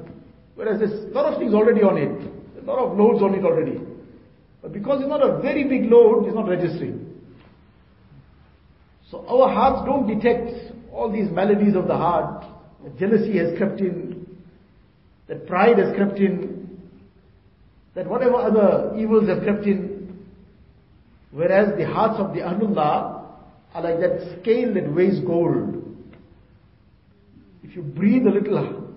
Whereas 0.55 0.79
there's 0.79 0.91
a 0.91 1.15
lot 1.15 1.31
of 1.31 1.39
things 1.39 1.53
already 1.53 1.81
on 1.81 1.97
it. 1.97 2.61
A 2.61 2.65
lot 2.65 2.79
of 2.79 2.97
loads 2.97 3.23
on 3.23 3.35
it 3.35 3.45
already. 3.45 3.79
But 4.61 4.73
because 4.73 4.99
it's 4.99 5.07
not 5.07 5.23
a 5.23 5.41
very 5.41 5.63
big 5.63 5.89
load, 5.89 6.25
it's 6.25 6.35
not 6.35 6.49
registering. 6.49 7.23
So 9.09 9.25
our 9.27 9.47
hearts 9.47 9.85
don't 9.85 10.07
detect 10.07 10.73
all 10.91 11.09
these 11.09 11.31
maladies 11.31 11.75
of 11.75 11.87
the 11.87 11.95
heart. 11.95 12.45
That 12.85 12.99
jealousy 12.99 13.37
has 13.39 13.57
crept 13.57 13.81
in. 13.81 14.27
That 15.27 15.47
pride 15.47 15.79
has 15.79 15.95
crept 15.95 16.19
in. 16.19 16.79
That 17.95 18.07
whatever 18.07 18.35
other 18.35 18.95
evils 18.95 19.27
have 19.27 19.41
crept 19.41 19.65
in. 19.65 20.23
Whereas 21.31 21.75
the 21.77 21.85
hearts 21.85 22.19
of 22.19 22.33
the 22.35 22.41
Ahlullah 22.41 23.25
are 23.73 23.81
like 23.81 23.99
that 23.99 24.39
scale 24.39 24.73
that 24.75 24.93
weighs 24.93 25.19
gold. 25.21 25.83
If 27.63 27.75
you 27.75 27.81
breathe 27.81 28.27
a 28.27 28.29
little 28.29 28.93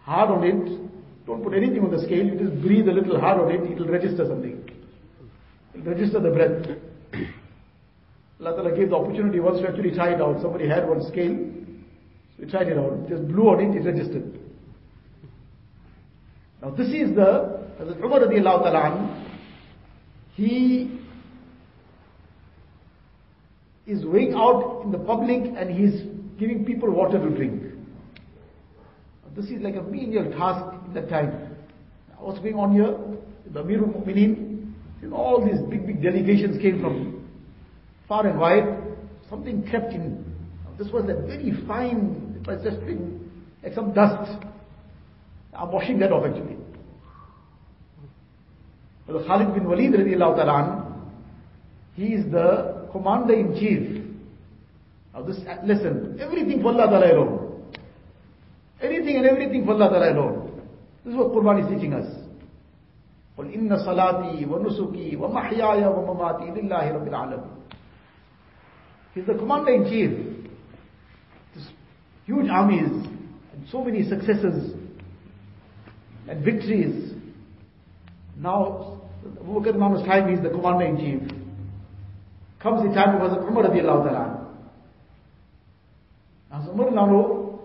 hard 0.00 0.30
on 0.30 0.44
it, 0.44 1.26
don't 1.26 1.44
put 1.44 1.52
anything 1.52 1.84
on 1.84 1.90
the 1.90 2.02
scale, 2.02 2.24
you 2.24 2.38
just 2.38 2.62
breathe 2.62 2.88
a 2.88 2.92
little 2.92 3.20
hard 3.20 3.40
on 3.40 3.50
it, 3.50 3.70
it 3.70 3.78
will 3.78 3.88
register 3.88 4.26
something. 4.26 4.68
It 5.74 5.84
will 5.84 5.92
register 5.92 6.18
the 6.18 6.30
breath. 6.30 6.78
Allah 8.40 8.74
gave 8.74 8.88
the 8.88 8.96
opportunity 8.96 9.38
once 9.38 9.60
to 9.60 9.68
actually 9.68 9.94
try 9.94 10.14
it 10.14 10.20
out. 10.20 10.40
Somebody 10.40 10.66
had 10.66 10.88
one 10.88 11.06
scale, 11.12 11.38
we 12.42 12.50
tried 12.50 12.68
it 12.68 12.76
out. 12.76 13.08
Just 13.08 13.26
blew 13.28 13.48
on 13.48 13.60
it, 13.60 13.76
it 13.76 13.86
registered. 13.86 14.38
Now 16.60 16.70
this 16.70 16.88
is 16.88 17.14
the, 17.14 17.62
Hazrat 17.80 18.04
Umar 18.04 18.20
radiallahu 18.20 18.62
ta'ala 18.64 19.28
he 20.34 20.98
is 23.86 24.02
going 24.02 24.34
out 24.34 24.82
in 24.84 24.90
the 24.90 24.98
public 24.98 25.42
and 25.56 25.70
he's 25.70 26.02
giving 26.38 26.64
people 26.64 26.90
water 26.90 27.18
to 27.18 27.34
drink. 27.34 27.62
This 29.36 29.46
is 29.46 29.62
like 29.62 29.76
a 29.76 29.82
menial 29.82 30.30
task 30.32 30.74
in 30.86 30.94
that 30.94 31.08
time. 31.08 31.56
What's 32.18 32.38
going 32.40 32.54
on 32.54 32.74
here? 32.74 32.96
The 33.52 33.62
Amirul 33.62 33.94
Mu'mineen, 33.94 34.72
all 35.12 35.44
these 35.44 35.60
big, 35.70 35.86
big 35.86 36.02
delegations 36.02 36.60
came 36.60 36.80
from 36.80 37.28
far 38.06 38.26
and 38.26 38.38
wide. 38.38 38.78
Something 39.30 39.66
crept 39.68 39.92
in. 39.92 40.24
This 40.78 40.88
was 40.92 41.04
a 41.04 41.26
very 41.26 41.52
fine, 41.66 42.31
it 42.41 42.47
was 42.47 42.63
just 42.63 42.79
been 42.85 43.29
like 43.63 43.73
some 43.73 43.93
dust. 43.93 44.31
I'm 45.53 45.71
washing 45.71 45.99
that 45.99 46.11
off 46.11 46.25
actually. 46.25 46.57
But 49.07 49.25
Khalid 49.25 49.53
bin 49.53 49.63
Walid 49.67 49.93
radiallahu 49.93 50.35
ta'ala, 50.35 50.61
he 51.95 52.13
is 52.13 52.31
the 52.31 52.87
commander 52.91 53.33
in 53.33 53.55
chief 53.55 53.97
Now 55.17 55.23
this 55.23 55.37
lesson, 55.63 56.17
everything 56.21 56.61
for 56.61 56.67
Allah 56.69 56.87
Ta'ala 56.87 57.11
alone. 57.11 57.73
Anything 58.81 59.17
and 59.17 59.25
everything 59.25 59.65
for 59.65 59.71
Allah 59.71 59.89
Ta'ala 59.89 60.13
alone. 60.13 60.61
This 61.03 61.13
is 61.13 61.17
what 61.17 61.31
Quran 61.31 61.65
is 61.65 61.73
teaching 61.73 61.93
us. 61.93 62.05
قل 63.37 63.53
إن 63.53 63.69
صلاتي 63.77 64.45
ونسكي 64.45 65.15
ومحياي 65.15 65.85
ومماتي 65.85 66.61
لله 66.61 66.91
رب 66.91 67.07
العالمين. 67.07 67.51
He's 69.15 69.25
the 69.25 69.33
commander 69.33 69.73
in 69.73 69.85
chief. 69.85 70.30
Huge 72.32 72.48
armies 72.48 72.88
and 72.88 73.68
so 73.70 73.84
many 73.84 74.08
successes 74.08 74.72
and 76.28 76.42
victories. 76.42 77.12
Now, 78.38 79.02
Abu 79.38 79.60
Bakr 79.60 79.74
Imam's 79.74 80.06
time, 80.06 80.30
he's 80.30 80.42
the 80.42 80.48
commander 80.48 80.86
in 80.86 80.96
chief. 80.96 81.30
Comes 82.62 82.88
the 82.88 82.94
time 82.94 83.20
of 83.20 83.30
Hazrat 83.30 83.46
Umar 83.46 83.64
radiallahu 83.64 84.04
ta'ala. 84.08 84.48
As 86.52 86.68
Umar 86.68 86.90
now 86.90 87.60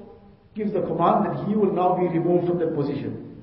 gives 0.53 0.73
the 0.73 0.81
command 0.81 1.25
that 1.27 1.47
he 1.47 1.55
will 1.55 1.71
now 1.71 1.95
be 1.95 2.07
removed 2.07 2.47
from 2.47 2.59
that 2.59 2.75
position. 2.75 3.41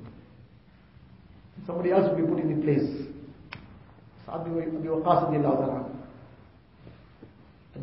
Somebody 1.67 1.93
else 1.93 2.11
will 2.11 2.17
be 2.17 2.29
put 2.29 2.41
in 2.41 2.55
the 2.55 2.63
place. 2.63 3.07
Sa'ad 4.27 4.47
radiallahu 4.47 5.43
ta'ala. 5.43 5.91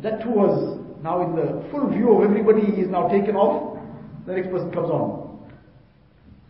That 0.00 0.22
too 0.22 0.30
was 0.30 0.81
now 1.02 1.22
in 1.22 1.34
the 1.34 1.68
full 1.70 1.88
view 1.90 2.12
of 2.16 2.24
everybody, 2.24 2.62
he 2.72 2.82
is 2.82 2.88
now 2.88 3.08
taken 3.08 3.36
off, 3.36 3.78
the 4.26 4.32
next 4.32 4.50
person 4.50 4.70
comes 4.72 4.88
on. 4.88 5.50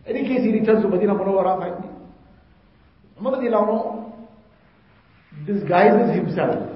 Any 0.05 0.23
case, 0.27 0.41
he 0.41 0.51
returns 0.51 0.83
to 0.83 0.89
Medina 0.89 1.15
Munawwara 1.15 1.59
finally. 1.59 1.89
Umar 3.19 4.13
disguises 5.45 6.15
himself. 6.15 6.69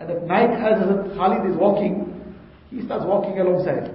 And 0.00 0.10
at 0.10 0.26
night, 0.26 0.50
as 0.50 0.82
Khalid 1.14 1.50
is 1.50 1.56
walking, 1.56 2.34
he 2.70 2.82
starts 2.82 3.04
walking 3.06 3.38
alongside. 3.38 3.90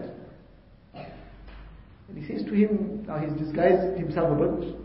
And 0.93 2.17
he 2.17 2.25
says 2.25 2.45
to 2.45 2.53
him, 2.53 3.03
now 3.05 3.17
he's 3.17 3.33
disguised 3.33 3.97
himself 3.97 4.39
a 4.39 4.45
bit 4.45 4.75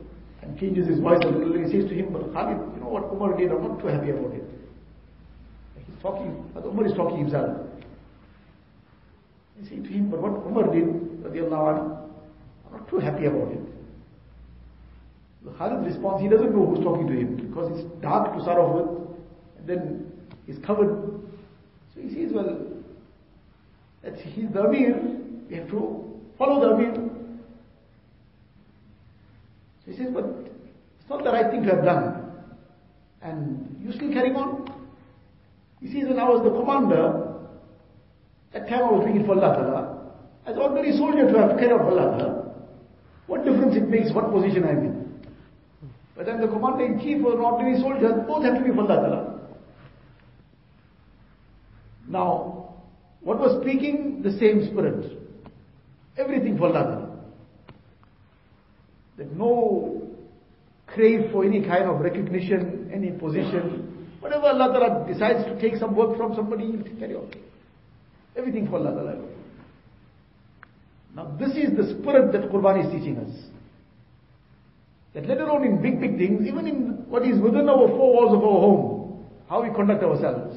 and 0.43 0.59
changes 0.59 0.89
his 0.89 0.99
voice 0.99 1.21
a 1.23 1.29
little. 1.29 1.53
He 1.53 1.71
says 1.71 1.89
to 1.89 1.95
him, 1.95 2.13
but 2.13 2.33
Khalid, 2.33 2.59
you 2.75 2.81
know 2.81 2.89
what 2.89 3.05
Umar 3.13 3.37
did? 3.37 3.53
I'm 3.53 3.63
not 3.63 3.79
too 3.79 3.87
happy 3.87 4.11
about 4.11 4.35
it. 4.35 4.43
He's 5.87 6.03
talking, 6.03 6.51
but 6.55 6.65
Umar 6.65 6.87
is 6.87 6.95
talking 6.95 7.19
himself. 7.19 7.57
To 9.69 9.88
him, 9.88 10.11
but 10.11 10.21
what 10.21 10.45
Umar 10.47 10.75
did, 10.75 10.85
radiallahu 11.23 11.99
I'm 12.66 12.73
not 12.73 12.88
too 12.88 12.99
happy 12.99 13.26
about 13.26 13.52
it. 13.52 13.61
The 15.45 15.52
Khalid 15.52 15.87
responds, 15.87 16.23
he 16.23 16.28
doesn't 16.28 16.54
know 16.54 16.66
who's 16.66 16.85
talking 16.85 17.07
to 17.07 17.12
him 17.12 17.37
because 17.37 17.78
it's 17.78 18.02
dark 18.02 18.35
to 18.35 18.42
start 18.42 18.59
off 18.59 18.75
with, 18.75 19.19
and 19.59 19.66
then 19.69 20.12
he's 20.47 20.59
covered. 20.59 20.90
So 21.95 22.00
he 22.00 22.12
says, 22.12 22.33
well, 22.33 22.59
that's 24.02 24.21
he's 24.21 24.50
the 24.52 24.62
Amir, 24.64 25.00
we 25.49 25.57
have 25.57 25.69
to 25.69 26.21
follow 26.37 26.61
the 26.61 26.75
Amir. 26.75 27.11
So 29.85 29.90
he 29.92 29.97
says, 29.97 30.09
but 30.12 30.25
it's 30.25 31.09
not 31.09 31.25
the 31.25 31.31
right 31.31 31.50
thing 31.50 31.62
to 31.62 31.75
have 31.76 31.85
done. 31.85 32.33
And 33.23 33.81
you 33.85 33.92
still 33.92 34.12
carrying 34.12 34.37
on? 34.37 34.69
He 35.81 35.87
says, 35.92 36.09
when 36.09 36.19
I 36.19 36.28
was 36.28 36.42
the 36.42 36.50
commander, 36.50 37.32
that 38.53 38.69
time 38.69 38.81
was 38.81 39.05
doing 39.05 39.25
for 39.25 39.33
Allah 39.33 39.57
Ta'ala. 39.57 40.03
As 40.47 40.57
ordinary 40.59 40.97
soldier 40.97 41.31
to 41.31 41.39
have 41.39 41.51
out 41.53 41.59
for 41.59 41.91
Allah 41.91 42.19
Ta'ala. 42.19 42.55
What 43.27 43.45
difference 43.45 43.77
it 43.77 43.89
makes 43.89 44.13
what 44.13 44.31
position 44.33 44.65
I'm 44.65 44.79
in? 44.85 45.03
But 46.17 46.27
then 46.27 46.41
the 46.41 46.49
commander 46.49 46.85
in 46.85 47.01
chief 47.01 47.25
or 47.25 47.33
an 47.33 47.41
ordinary 47.41 47.81
soldier, 47.81 48.25
both 48.27 48.45
have 48.45 48.59
to 48.59 48.65
be 48.65 48.71
for 48.71 48.83
Allah 48.83 48.97
Ta'ala. 48.97 49.41
Now, 52.09 52.75
what 53.23 53.39
was 53.39 53.63
speaking? 53.63 54.21
The 54.23 54.33
same 54.39 54.69
spirit. 54.71 55.19
Everything 56.19 56.59
for 56.59 56.67
Allah 56.67 56.83
Ta'ala. 56.83 57.09
There's 59.17 59.33
no 59.37 60.03
crave 60.87 61.31
for 61.33 61.45
any 61.45 61.62
kind 61.65 61.85
of 61.85 62.01
recognition, 62.01 62.91
any 62.93 63.12
position. 63.12 64.09
Whatever 64.21 64.49
Allah 64.49 64.73
Ta'ala 64.73 65.07
decides 65.07 65.45
to 65.45 65.59
take 65.61 65.79
some 65.79 65.97
work 65.97 66.17
from 66.17 66.35
somebody, 66.35 66.67
he'll 66.67 66.99
carry 66.99 67.15
on. 67.15 67.31
Everything 68.37 68.68
for 68.68 68.77
Allah 68.77 68.92
Ta'ala. 68.92 69.16
Now 71.14 71.37
this 71.38 71.51
is 71.51 71.77
the 71.77 71.99
spirit 71.99 72.33
that 72.33 72.51
Quran 72.51 72.87
is 72.87 72.92
teaching 72.92 73.18
us. 73.18 73.31
That 75.14 75.27
let 75.27 75.38
alone 75.38 75.64
in 75.64 75.83
big, 75.83 76.01
big 76.01 76.16
things, 76.16 76.47
even 76.47 76.66
in 76.66 77.05
what 77.09 77.23
is 77.27 77.38
within 77.38 77.68
our 77.68 77.88
four 77.88 78.14
walls 78.14 78.35
of 78.35 78.42
our 78.42 78.61
home, 78.61 79.27
how 79.49 79.62
we 79.62 79.75
conduct 79.75 80.03
ourselves, 80.03 80.57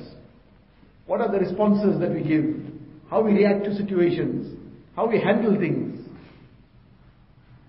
what 1.08 1.20
are 1.20 1.30
the 1.30 1.40
responses 1.40 2.00
that 2.00 2.14
we 2.14 2.22
give, 2.22 2.46
how 3.10 3.22
we 3.22 3.34
react 3.34 3.66
to 3.66 3.76
situations, 3.76 4.58
how 4.96 5.08
we 5.08 5.20
handle 5.20 5.60
things. 5.60 6.08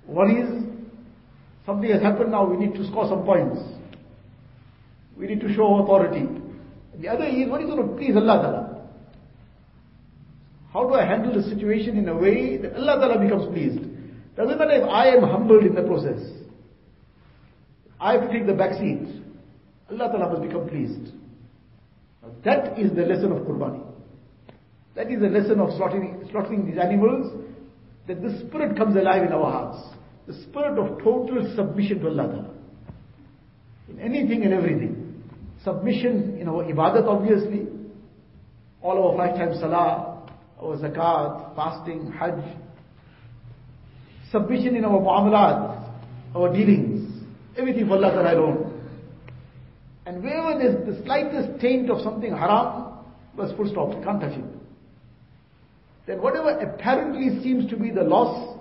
One 0.07 0.31
is, 0.31 1.67
something 1.67 1.91
has 1.91 2.01
happened 2.01 2.31
now, 2.31 2.47
we 2.47 2.57
need 2.57 2.75
to 2.77 2.87
score 2.87 3.09
some 3.09 3.25
points. 3.25 3.61
We 5.19 5.27
need 5.27 5.41
to 5.41 5.53
show 5.55 5.83
authority. 5.83 6.27
The 7.01 7.09
other 7.09 7.25
is, 7.25 7.49
what 7.49 7.61
is 7.63 7.67
going 7.67 7.89
to 7.89 7.97
please 7.97 8.15
Allah 8.15 8.43
Ta'ala? 8.43 8.66
How 10.77 10.87
do 10.87 10.93
I 10.93 11.07
handle 11.07 11.33
the 11.33 11.49
situation 11.49 11.97
in 11.97 12.07
a 12.07 12.15
way 12.15 12.59
that 12.59 12.75
Allah 12.75 13.01
Ta'ala 13.01 13.19
becomes 13.19 13.47
pleased? 13.47 13.81
Doesn't 14.37 14.59
matter 14.59 14.73
if 14.73 14.87
I 14.87 15.07
am 15.07 15.23
humbled 15.23 15.65
in 15.65 15.75
the 15.75 15.81
process. 15.81 16.21
I 17.99 18.13
have 18.13 18.29
to 18.29 18.29
take 18.31 18.47
the 18.47 18.53
back 18.53 18.75
seat. 18.75 19.09
Allah 19.91 20.13
Ta'ala 20.13 20.29
must 20.35 20.43
become 20.43 20.69
pleased. 20.69 21.15
Now 22.23 22.29
that 22.45 22.79
is 22.79 22.95
the 22.95 23.07
lesson 23.07 23.33
of 23.33 23.39
Qurbani. 23.47 23.87
That 24.97 25.11
is 25.11 25.19
the 25.19 25.29
lesson 25.29 25.61
of 25.61 25.71
slaughtering, 25.79 26.29
slaughtering 26.31 26.67
these 26.67 26.79
animals, 26.79 27.33
that 28.07 28.21
the 28.21 28.45
spirit 28.47 28.77
comes 28.77 28.97
alive 28.97 29.23
in 29.23 29.33
our 29.33 29.51
hearts. 29.51 29.97
The 30.27 30.35
spirit 30.43 30.79
of 30.79 30.99
total 30.99 31.55
submission 31.57 32.01
to 32.01 32.09
Allah 32.09 32.27
Ta'ala. 32.27 32.55
In 33.89 33.99
anything 33.99 34.45
and 34.45 34.53
everything. 34.53 35.25
Submission 35.65 36.37
in 36.39 36.49
our 36.49 36.65
ibadat 36.65 37.07
obviously. 37.09 37.67
All 38.83 39.11
our 39.11 39.17
five 39.17 39.39
times 39.39 39.59
salah, 39.59 40.06
our 40.61 40.77
zakat, 40.77 41.55
fasting, 41.55 42.13
hajj. 42.13 42.43
Submission 44.31 44.77
in 44.77 44.85
our 44.85 44.99
muamalat, 45.01 45.91
our 46.35 46.53
dealings. 46.53 47.25
Everything 47.57 47.87
for 47.87 47.95
Allah 47.95 48.11
Ta'ala 48.11 48.35
alone. 48.35 48.73
And 50.07 50.23
wherever 50.23 50.59
there's 50.59 50.87
the 50.87 51.03
slightest 51.05 51.61
taint 51.61 51.91
of 51.91 52.01
something 52.03 52.31
haram, 52.31 52.95
was 53.37 53.53
full 53.57 53.69
stop, 53.71 53.93
you 53.93 54.03
can't 54.03 54.21
touch 54.21 54.39
it. 54.39 54.45
Then 56.07 56.23
whatever 56.23 56.51
apparently 56.51 57.43
seems 57.43 57.69
to 57.71 57.77
be 57.77 57.91
the 57.91 58.03
loss, 58.03 58.57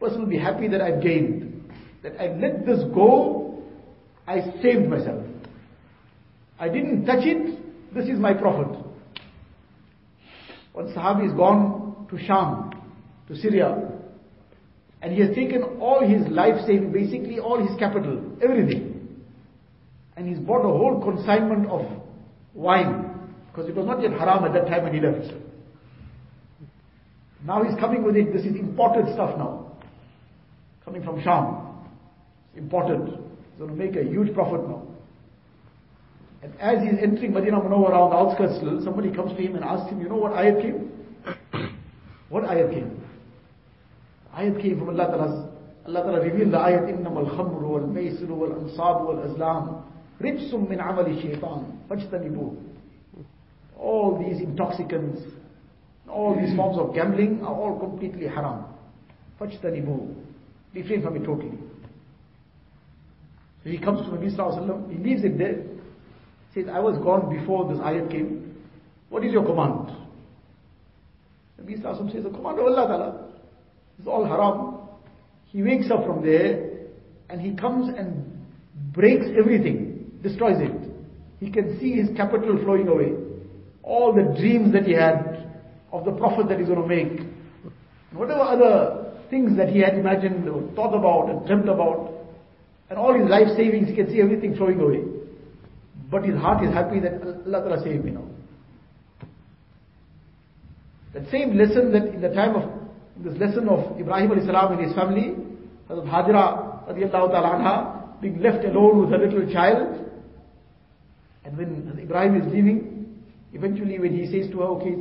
person 0.00 0.20
will 0.20 0.28
be 0.28 0.38
happy 0.38 0.68
that 0.68 0.80
I've 0.80 1.02
gained. 1.02 1.70
That 2.02 2.20
I've 2.20 2.38
let 2.38 2.66
this 2.66 2.80
go, 2.94 3.62
I 4.26 4.40
saved 4.62 4.88
myself. 4.88 5.24
I 6.58 6.68
didn't 6.68 7.06
touch 7.06 7.24
it, 7.24 7.94
this 7.94 8.08
is 8.08 8.18
my 8.18 8.34
profit. 8.34 8.78
One 10.72 10.86
Sahabi 10.94 11.28
has 11.28 11.36
gone 11.36 12.06
to 12.10 12.18
Sham, 12.18 12.70
to 13.28 13.36
Syria, 13.36 13.90
and 15.02 15.12
he 15.12 15.20
has 15.20 15.34
taken 15.34 15.62
all 15.80 16.06
his 16.06 16.26
life 16.28 16.54
saving, 16.66 16.92
basically 16.92 17.38
all 17.38 17.58
his 17.58 17.76
capital, 17.78 18.36
everything. 18.42 19.20
And 20.16 20.28
he's 20.28 20.38
bought 20.38 20.60
a 20.60 20.68
whole 20.68 21.02
consignment 21.02 21.68
of 21.68 21.82
wine, 22.54 23.10
because 23.50 23.68
it 23.68 23.74
was 23.74 23.86
not 23.86 24.00
yet 24.00 24.12
haram 24.12 24.44
at 24.44 24.52
that 24.54 24.66
time 24.68 24.84
when 24.84 24.94
he 24.94 25.00
left. 25.00 25.32
Now 27.44 27.64
he's 27.64 27.78
coming 27.78 28.04
with 28.04 28.16
it, 28.16 28.32
this 28.32 28.42
is 28.42 28.54
imported 28.56 29.12
stuff 29.12 29.36
now. 29.36 29.72
Coming 30.84 31.02
from 31.02 31.22
Sham. 31.22 31.72
It's 32.52 32.58
Imported. 32.58 33.06
He's 33.08 33.58
going 33.58 33.70
to 33.70 33.76
make 33.76 33.96
a 33.96 34.04
huge 34.04 34.32
profit 34.34 34.68
now. 34.68 34.86
And 36.41 36.53
as 36.59 36.83
he's 36.83 36.99
entering 37.01 37.33
Medina 37.33 37.59
Munawwara 37.59 37.97
on 37.97 38.09
the 38.11 38.15
outskirts, 38.15 38.83
somebody 38.83 39.11
comes 39.11 39.35
to 39.35 39.41
him 39.41 39.55
and 39.55 39.63
asks 39.63 39.89
him, 39.89 40.01
you 40.01 40.09
know 40.09 40.17
what 40.17 40.33
ayat 40.33 40.61
came? 40.61 40.91
what 42.29 42.43
ayat 42.43 42.71
came? 42.73 43.01
Ayat 44.35 44.61
came 44.61 44.77
from 44.79 44.89
Allah 44.89 45.07
Ta'ala. 45.07 45.49
Allah 45.87 46.03
Ta'ala 46.03 46.21
revealed 46.21 46.51
the 46.53 46.57
ayat, 46.57 46.85
إِنَّمَا 46.93 47.29
الْخَمْرُ 47.29 47.61
وَالْمَيْسِرُ 47.61 48.29
وَالْأَنصَابُ 48.29 49.01
وَالْأَزْلَامُ 49.07 49.83
رِجْسٌ 50.21 50.53
مِّنْ 50.53 50.79
عَمَلِ 50.79 51.07
الشَّيْطَانِ 51.07 51.87
فَاجْتَنِبُوهُ 51.89 52.55
All 53.77 54.17
these 54.23 54.41
intoxicants, 54.41 55.21
all 56.09 56.35
these 56.35 56.55
forms 56.55 56.77
of 56.77 56.93
gambling 56.93 57.41
are 57.41 57.53
all 57.53 57.79
completely 57.79 58.27
haram. 58.27 58.65
فَاجْتَنِبُوهُ 59.39 60.15
Refrain 60.75 61.01
from 61.01 61.15
it 61.15 61.25
totally. 61.25 61.57
So 63.63 63.69
he 63.69 63.79
comes 63.79 64.01
to 64.01 64.11
Nabi 64.11 64.35
Sallallahu 64.35 64.91
he 64.91 65.03
leaves 65.03 65.23
it 65.23 65.37
there. 65.37 65.70
Says, 66.54 66.66
I 66.70 66.80
was 66.80 66.98
gone 66.98 67.34
before 67.34 67.68
this 67.72 67.78
ayat 67.78 68.10
came. 68.10 68.54
What 69.08 69.24
is 69.24 69.32
your 69.32 69.44
command? 69.44 69.96
Nabi 71.60 71.80
Sallallahu 71.80 72.12
says, 72.12 72.24
the 72.24 72.30
command 72.30 72.58
of 72.58 72.66
Allah 72.66 72.86
Ta'ala. 72.88 73.28
It's 73.98 74.08
all 74.08 74.24
haram. 74.24 74.78
He 75.46 75.62
wakes 75.62 75.90
up 75.90 76.04
from 76.06 76.24
there 76.24 76.70
and 77.28 77.40
he 77.40 77.54
comes 77.54 77.88
and 77.96 78.46
breaks 78.92 79.26
everything, 79.38 80.10
destroys 80.22 80.60
it. 80.60 80.90
He 81.40 81.50
can 81.50 81.78
see 81.80 81.92
his 81.92 82.08
capital 82.16 82.58
flowing 82.64 82.88
away. 82.88 83.12
All 83.82 84.12
the 84.12 84.38
dreams 84.38 84.72
that 84.72 84.84
he 84.84 84.92
had, 84.92 85.32
of 85.92 86.04
the 86.04 86.12
profit 86.12 86.48
that 86.48 86.58
he's 86.58 86.68
going 86.68 86.80
to 86.80 86.88
make. 86.88 87.26
Whatever 88.12 88.40
other 88.40 89.12
things 89.28 89.56
that 89.56 89.68
he 89.68 89.80
had 89.80 89.94
imagined 89.94 90.48
or 90.48 90.62
thought 90.74 90.94
about 90.94 91.30
and 91.30 91.46
dreamt 91.46 91.68
about, 91.68 92.12
and 92.88 92.98
all 92.98 93.18
his 93.18 93.28
life 93.28 93.48
savings, 93.56 93.88
he 93.88 93.94
can 93.94 94.08
see 94.10 94.20
everything 94.20 94.56
flowing 94.56 94.80
away. 94.80 95.00
But 96.12 96.24
his 96.24 96.36
heart 96.36 96.62
is 96.62 96.74
happy 96.74 97.00
that 97.00 97.22
Allah 97.22 97.64
Ta'ala 97.64 97.82
saved 97.82 98.04
me 98.04 98.10
now. 98.10 98.26
That 101.14 101.30
same 101.30 101.56
lesson 101.56 101.90
that 101.92 102.04
in 102.04 102.20
the 102.20 102.28
time 102.28 102.54
of 102.54 102.68
this 103.24 103.32
lesson 103.40 103.66
of 103.66 103.98
Ibrahim 103.98 104.28
alayhi 104.28 104.44
salam 104.44 104.72
and 104.72 104.86
his 104.86 104.94
family, 104.94 105.34
Hazrat 105.88 106.06
Hajra 106.06 106.88
radiallahu 106.90 107.30
ta'ala 107.32 108.18
being 108.20 108.42
left 108.42 108.62
alone 108.62 109.00
with 109.00 109.10
her 109.10 109.26
little 109.26 109.50
child. 109.50 110.04
And 111.46 111.56
when 111.56 111.98
Ibrahim 111.98 112.42
is 112.42 112.52
leaving, 112.52 113.22
eventually 113.54 113.98
when 113.98 114.12
he 114.14 114.26
says 114.26 114.50
to 114.52 114.58
her, 114.58 114.66
okay, 114.66 114.96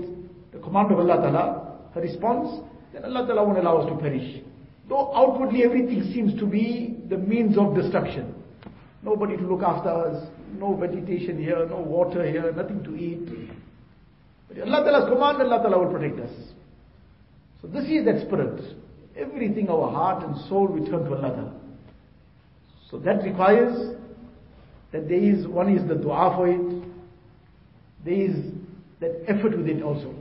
the 0.54 0.60
command 0.60 0.94
of 0.94 1.00
Allah 1.00 1.18
Ta'ala, 1.18 1.78
her 1.94 2.02
response, 2.02 2.64
then 2.94 3.04
Allah 3.04 3.28
Ta'ala 3.28 3.44
won't 3.44 3.58
allow 3.58 3.80
us 3.80 3.90
to 3.90 3.98
perish. 3.98 4.42
Though 4.88 5.14
outwardly 5.14 5.64
everything 5.66 6.10
seems 6.14 6.40
to 6.40 6.46
be 6.46 7.04
the 7.10 7.18
means 7.18 7.58
of 7.58 7.76
destruction. 7.76 8.41
Nobody 9.04 9.36
to 9.38 9.44
look 9.44 9.64
after 9.64 9.90
us, 9.90 10.28
no 10.58 10.76
vegetation 10.76 11.42
here, 11.42 11.66
no 11.68 11.78
water 11.78 12.30
here, 12.30 12.52
nothing 12.52 12.84
to 12.84 12.96
eat. 12.96 13.28
But 14.48 14.60
Allah 14.68 14.84
Ta'ala's 14.84 15.10
command, 15.10 15.42
Allah 15.42 15.62
Ta'ala 15.64 15.80
will 15.80 15.92
protect 15.92 16.20
us. 16.20 16.32
So 17.62 17.68
this 17.68 17.86
is 17.86 18.06
that 18.06 18.26
spirit. 18.28 18.62
Everything, 19.16 19.70
our 19.70 19.90
heart 19.92 20.24
and 20.24 20.36
soul, 20.48 20.68
we 20.68 20.82
turn 20.82 21.06
to 21.06 21.16
Allah 21.16 21.30
Ta'ala. 21.30 21.54
So 22.90 23.00
that 23.00 23.24
requires 23.24 23.96
that 24.92 25.08
there 25.08 25.18
is, 25.18 25.48
one 25.48 25.76
is 25.76 25.88
the 25.88 25.96
dua 25.96 26.36
for 26.36 26.48
it, 26.48 26.84
there 28.04 28.14
is 28.14 28.36
that 29.00 29.24
effort 29.28 29.58
with 29.58 29.68
it 29.68 29.82
also. 29.82 30.14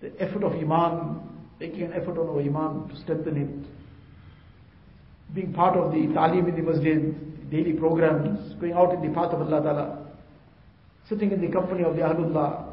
The 0.00 0.12
effort 0.20 0.44
of 0.44 0.52
Iman, 0.52 1.20
making 1.60 1.82
an 1.82 1.92
effort 1.92 2.18
on 2.18 2.28
our 2.28 2.40
Iman 2.40 2.88
to 2.88 3.00
strengthen 3.02 3.36
it. 3.36 5.34
Being 5.34 5.52
part 5.52 5.76
of 5.76 5.92
the 5.92 5.98
talim 5.98 6.48
in 6.48 6.54
the 6.56 6.62
masjid, 6.62 7.33
daily 7.54 7.72
programs, 7.72 8.54
going 8.60 8.72
out 8.72 8.92
in 8.94 9.00
the 9.00 9.14
path 9.14 9.32
of 9.32 9.40
Allah 9.40 9.62
Ta'ala, 9.62 10.06
sitting 11.08 11.30
in 11.30 11.40
the 11.40 11.48
company 11.48 11.84
of 11.84 11.94
the 11.94 12.02
Ahlullah, 12.02 12.72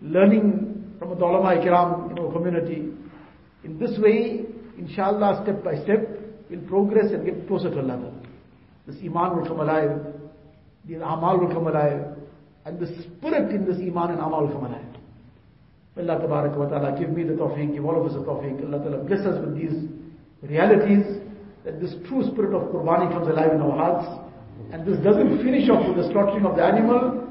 learning 0.00 0.94
from 0.98 1.18
the 1.18 1.24
ulama 1.24 1.56
ikram 1.56 2.10
in 2.12 2.18
our 2.18 2.32
community. 2.32 2.92
In 3.64 3.78
this 3.78 3.98
way, 3.98 4.44
inshallah, 4.78 5.42
step 5.42 5.64
by 5.64 5.82
step, 5.82 6.08
we'll 6.48 6.60
progress 6.68 7.10
and 7.12 7.24
get 7.24 7.48
closer 7.48 7.70
to 7.70 7.80
Allah. 7.80 8.12
This 8.86 8.96
iman 9.04 9.36
will 9.36 9.46
come 9.46 9.60
alive, 9.60 9.90
the 10.86 10.94
amal 10.96 11.38
will 11.40 11.52
come 11.52 11.66
alive, 11.66 12.16
and 12.64 12.78
the 12.78 12.86
spirit 12.86 13.50
in 13.50 13.64
this 13.66 13.76
iman 13.76 14.10
and 14.10 14.20
amal 14.20 14.46
will 14.46 14.52
come 14.52 14.66
alive. 14.66 14.86
Allah 15.98 16.18
ta'ala 16.20 16.98
give 16.98 17.10
me 17.10 17.24
the 17.24 17.32
tawfiq, 17.32 17.74
give 17.74 17.84
all 17.84 18.00
of 18.00 18.06
us 18.06 18.12
the 18.12 18.20
tawfiq. 18.20 18.64
Allah 18.66 18.78
ta'ala 18.78 19.04
bless 19.04 19.20
us 19.26 19.44
with 19.44 19.56
these 19.56 19.88
realities, 20.42 21.19
that 21.63 21.81
this 21.81 21.95
true 22.07 22.23
spirit 22.31 22.53
of 22.53 22.69
Qurbani 22.69 23.11
comes 23.11 23.27
alive 23.27 23.51
in 23.51 23.61
our 23.61 23.75
hearts, 23.75 24.07
and 24.71 24.85
this 24.85 24.97
doesn't 25.03 25.43
finish 25.43 25.69
off 25.69 25.87
with 25.87 25.97
the 25.97 26.11
slaughtering 26.11 26.45
of 26.45 26.55
the 26.55 26.63
animal, 26.63 27.25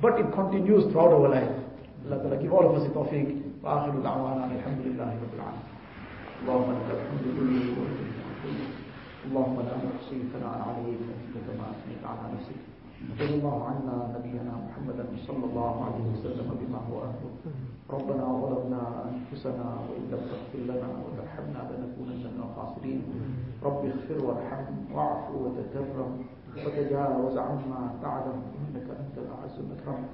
but 0.00 0.18
it 0.18 0.32
continues 0.32 0.84
throughout 0.92 1.12
our 1.12 1.28
life. 1.28 1.52
Allah 2.06 2.18
Ta'ala 2.22 2.36
give 2.40 2.52
all 2.52 2.68
of 2.70 2.76
us 2.80 2.88
the 2.88 2.94
tawfiq. 2.94 3.50
وآخر 3.60 3.92
دعوانا 4.00 4.44
الحمد 4.56 4.80
لله 4.88 5.10
رب 5.20 5.34
العالمين. 5.36 5.68
اللهم 6.42 6.68
لك 6.72 6.88
الحمد 6.96 7.24
كله 7.36 7.76
اللهم 9.28 9.56
لا 9.68 9.74
نحصي 9.84 10.18
ثناء 10.32 10.56
عليك 10.64 10.96
انت 10.96 11.34
كما 11.44 11.66
اثنيت 11.76 12.00
على 12.00 12.32
نفسك. 12.32 12.60
صلى 13.19 13.35
الله 13.39 13.57
عنا 13.69 13.95
نبينا 14.17 14.53
محمدا 14.65 15.05
صلى 15.27 15.45
الله 15.49 15.73
عليه 15.85 16.05
وسلم 16.13 16.47
بما 16.61 16.79
هو 16.89 16.95
أهله. 17.07 17.31
ربنا 17.89 18.25
ظلمنا 18.41 18.81
أنفسنا 19.09 19.67
وإن 19.85 20.03
لم 20.11 20.21
تغفر 20.31 20.61
لنا 20.71 20.89
وترحمنا 21.03 21.61
لنكونن 21.69 22.23
من 22.35 22.41
الخاسرين. 22.47 23.01
رب 23.63 23.81
اغفر 23.85 24.17
وارحم 24.25 24.65
واعف 24.95 25.25
وتكرم 25.35 26.11
وتجاوز 26.65 27.35
عما 27.37 27.81
تعلم 28.01 28.37
إنك 28.61 28.87
أنت 28.89 29.15
الاعز 29.17 29.55
الأكرم. 29.59 30.05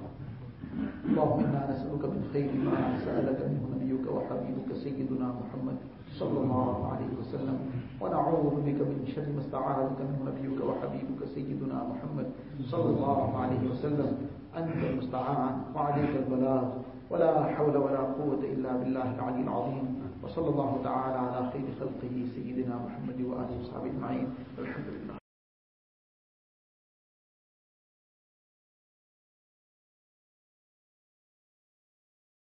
اللهم 1.04 1.38
إنا 1.44 1.62
نسألك 1.70 2.04
من 2.04 2.22
خير 2.32 2.50
ما 2.64 2.96
سألك 3.04 3.40
منه 3.50 3.62
نبيك 3.76 4.04
وحبيبك 4.08 4.68
سيدنا 4.84 5.28
محمد 5.40 5.76
صلى 6.20 6.38
الله 6.44 6.76
عليه 6.92 7.12
وسلم 7.20 7.58
ونعوذ 8.02 8.54
بك 8.66 8.80
من 8.82 9.06
شر 9.14 9.26
ما 9.34 9.40
استعاذك 9.40 9.98
منه 10.00 10.18
نبيك 10.28 10.58
وحبيبك 10.68 11.20
سيدنا 11.34 11.78
محمد 11.90 12.26
صلى 12.72 12.88
الله 12.94 13.38
عليه 13.38 13.70
وسلم. 13.70 14.10
أنت 14.56 14.84
المستعان 14.90 15.54
وعليك 15.74 16.10
البلاغ. 16.16 16.64
ولا 17.10 17.44
حول 17.44 17.76
ولا 17.76 17.98
قوة 17.98 18.42
إلا 18.54 18.76
بالله 18.76 19.14
العلي 19.14 19.42
العظيم. 19.42 19.86
وصلى 20.22 20.48
الله 20.48 20.80
تعالى 20.84 21.18
على 21.18 21.50
خير 21.52 21.66
خلقه 21.80 22.14
سيدنا 22.34 22.74
محمد 22.86 23.18
وآله 23.20 23.54
وصحبه 23.60 23.86
أجمعين. 23.86 24.26
الحمد 24.58 24.88
لله. 24.94 25.01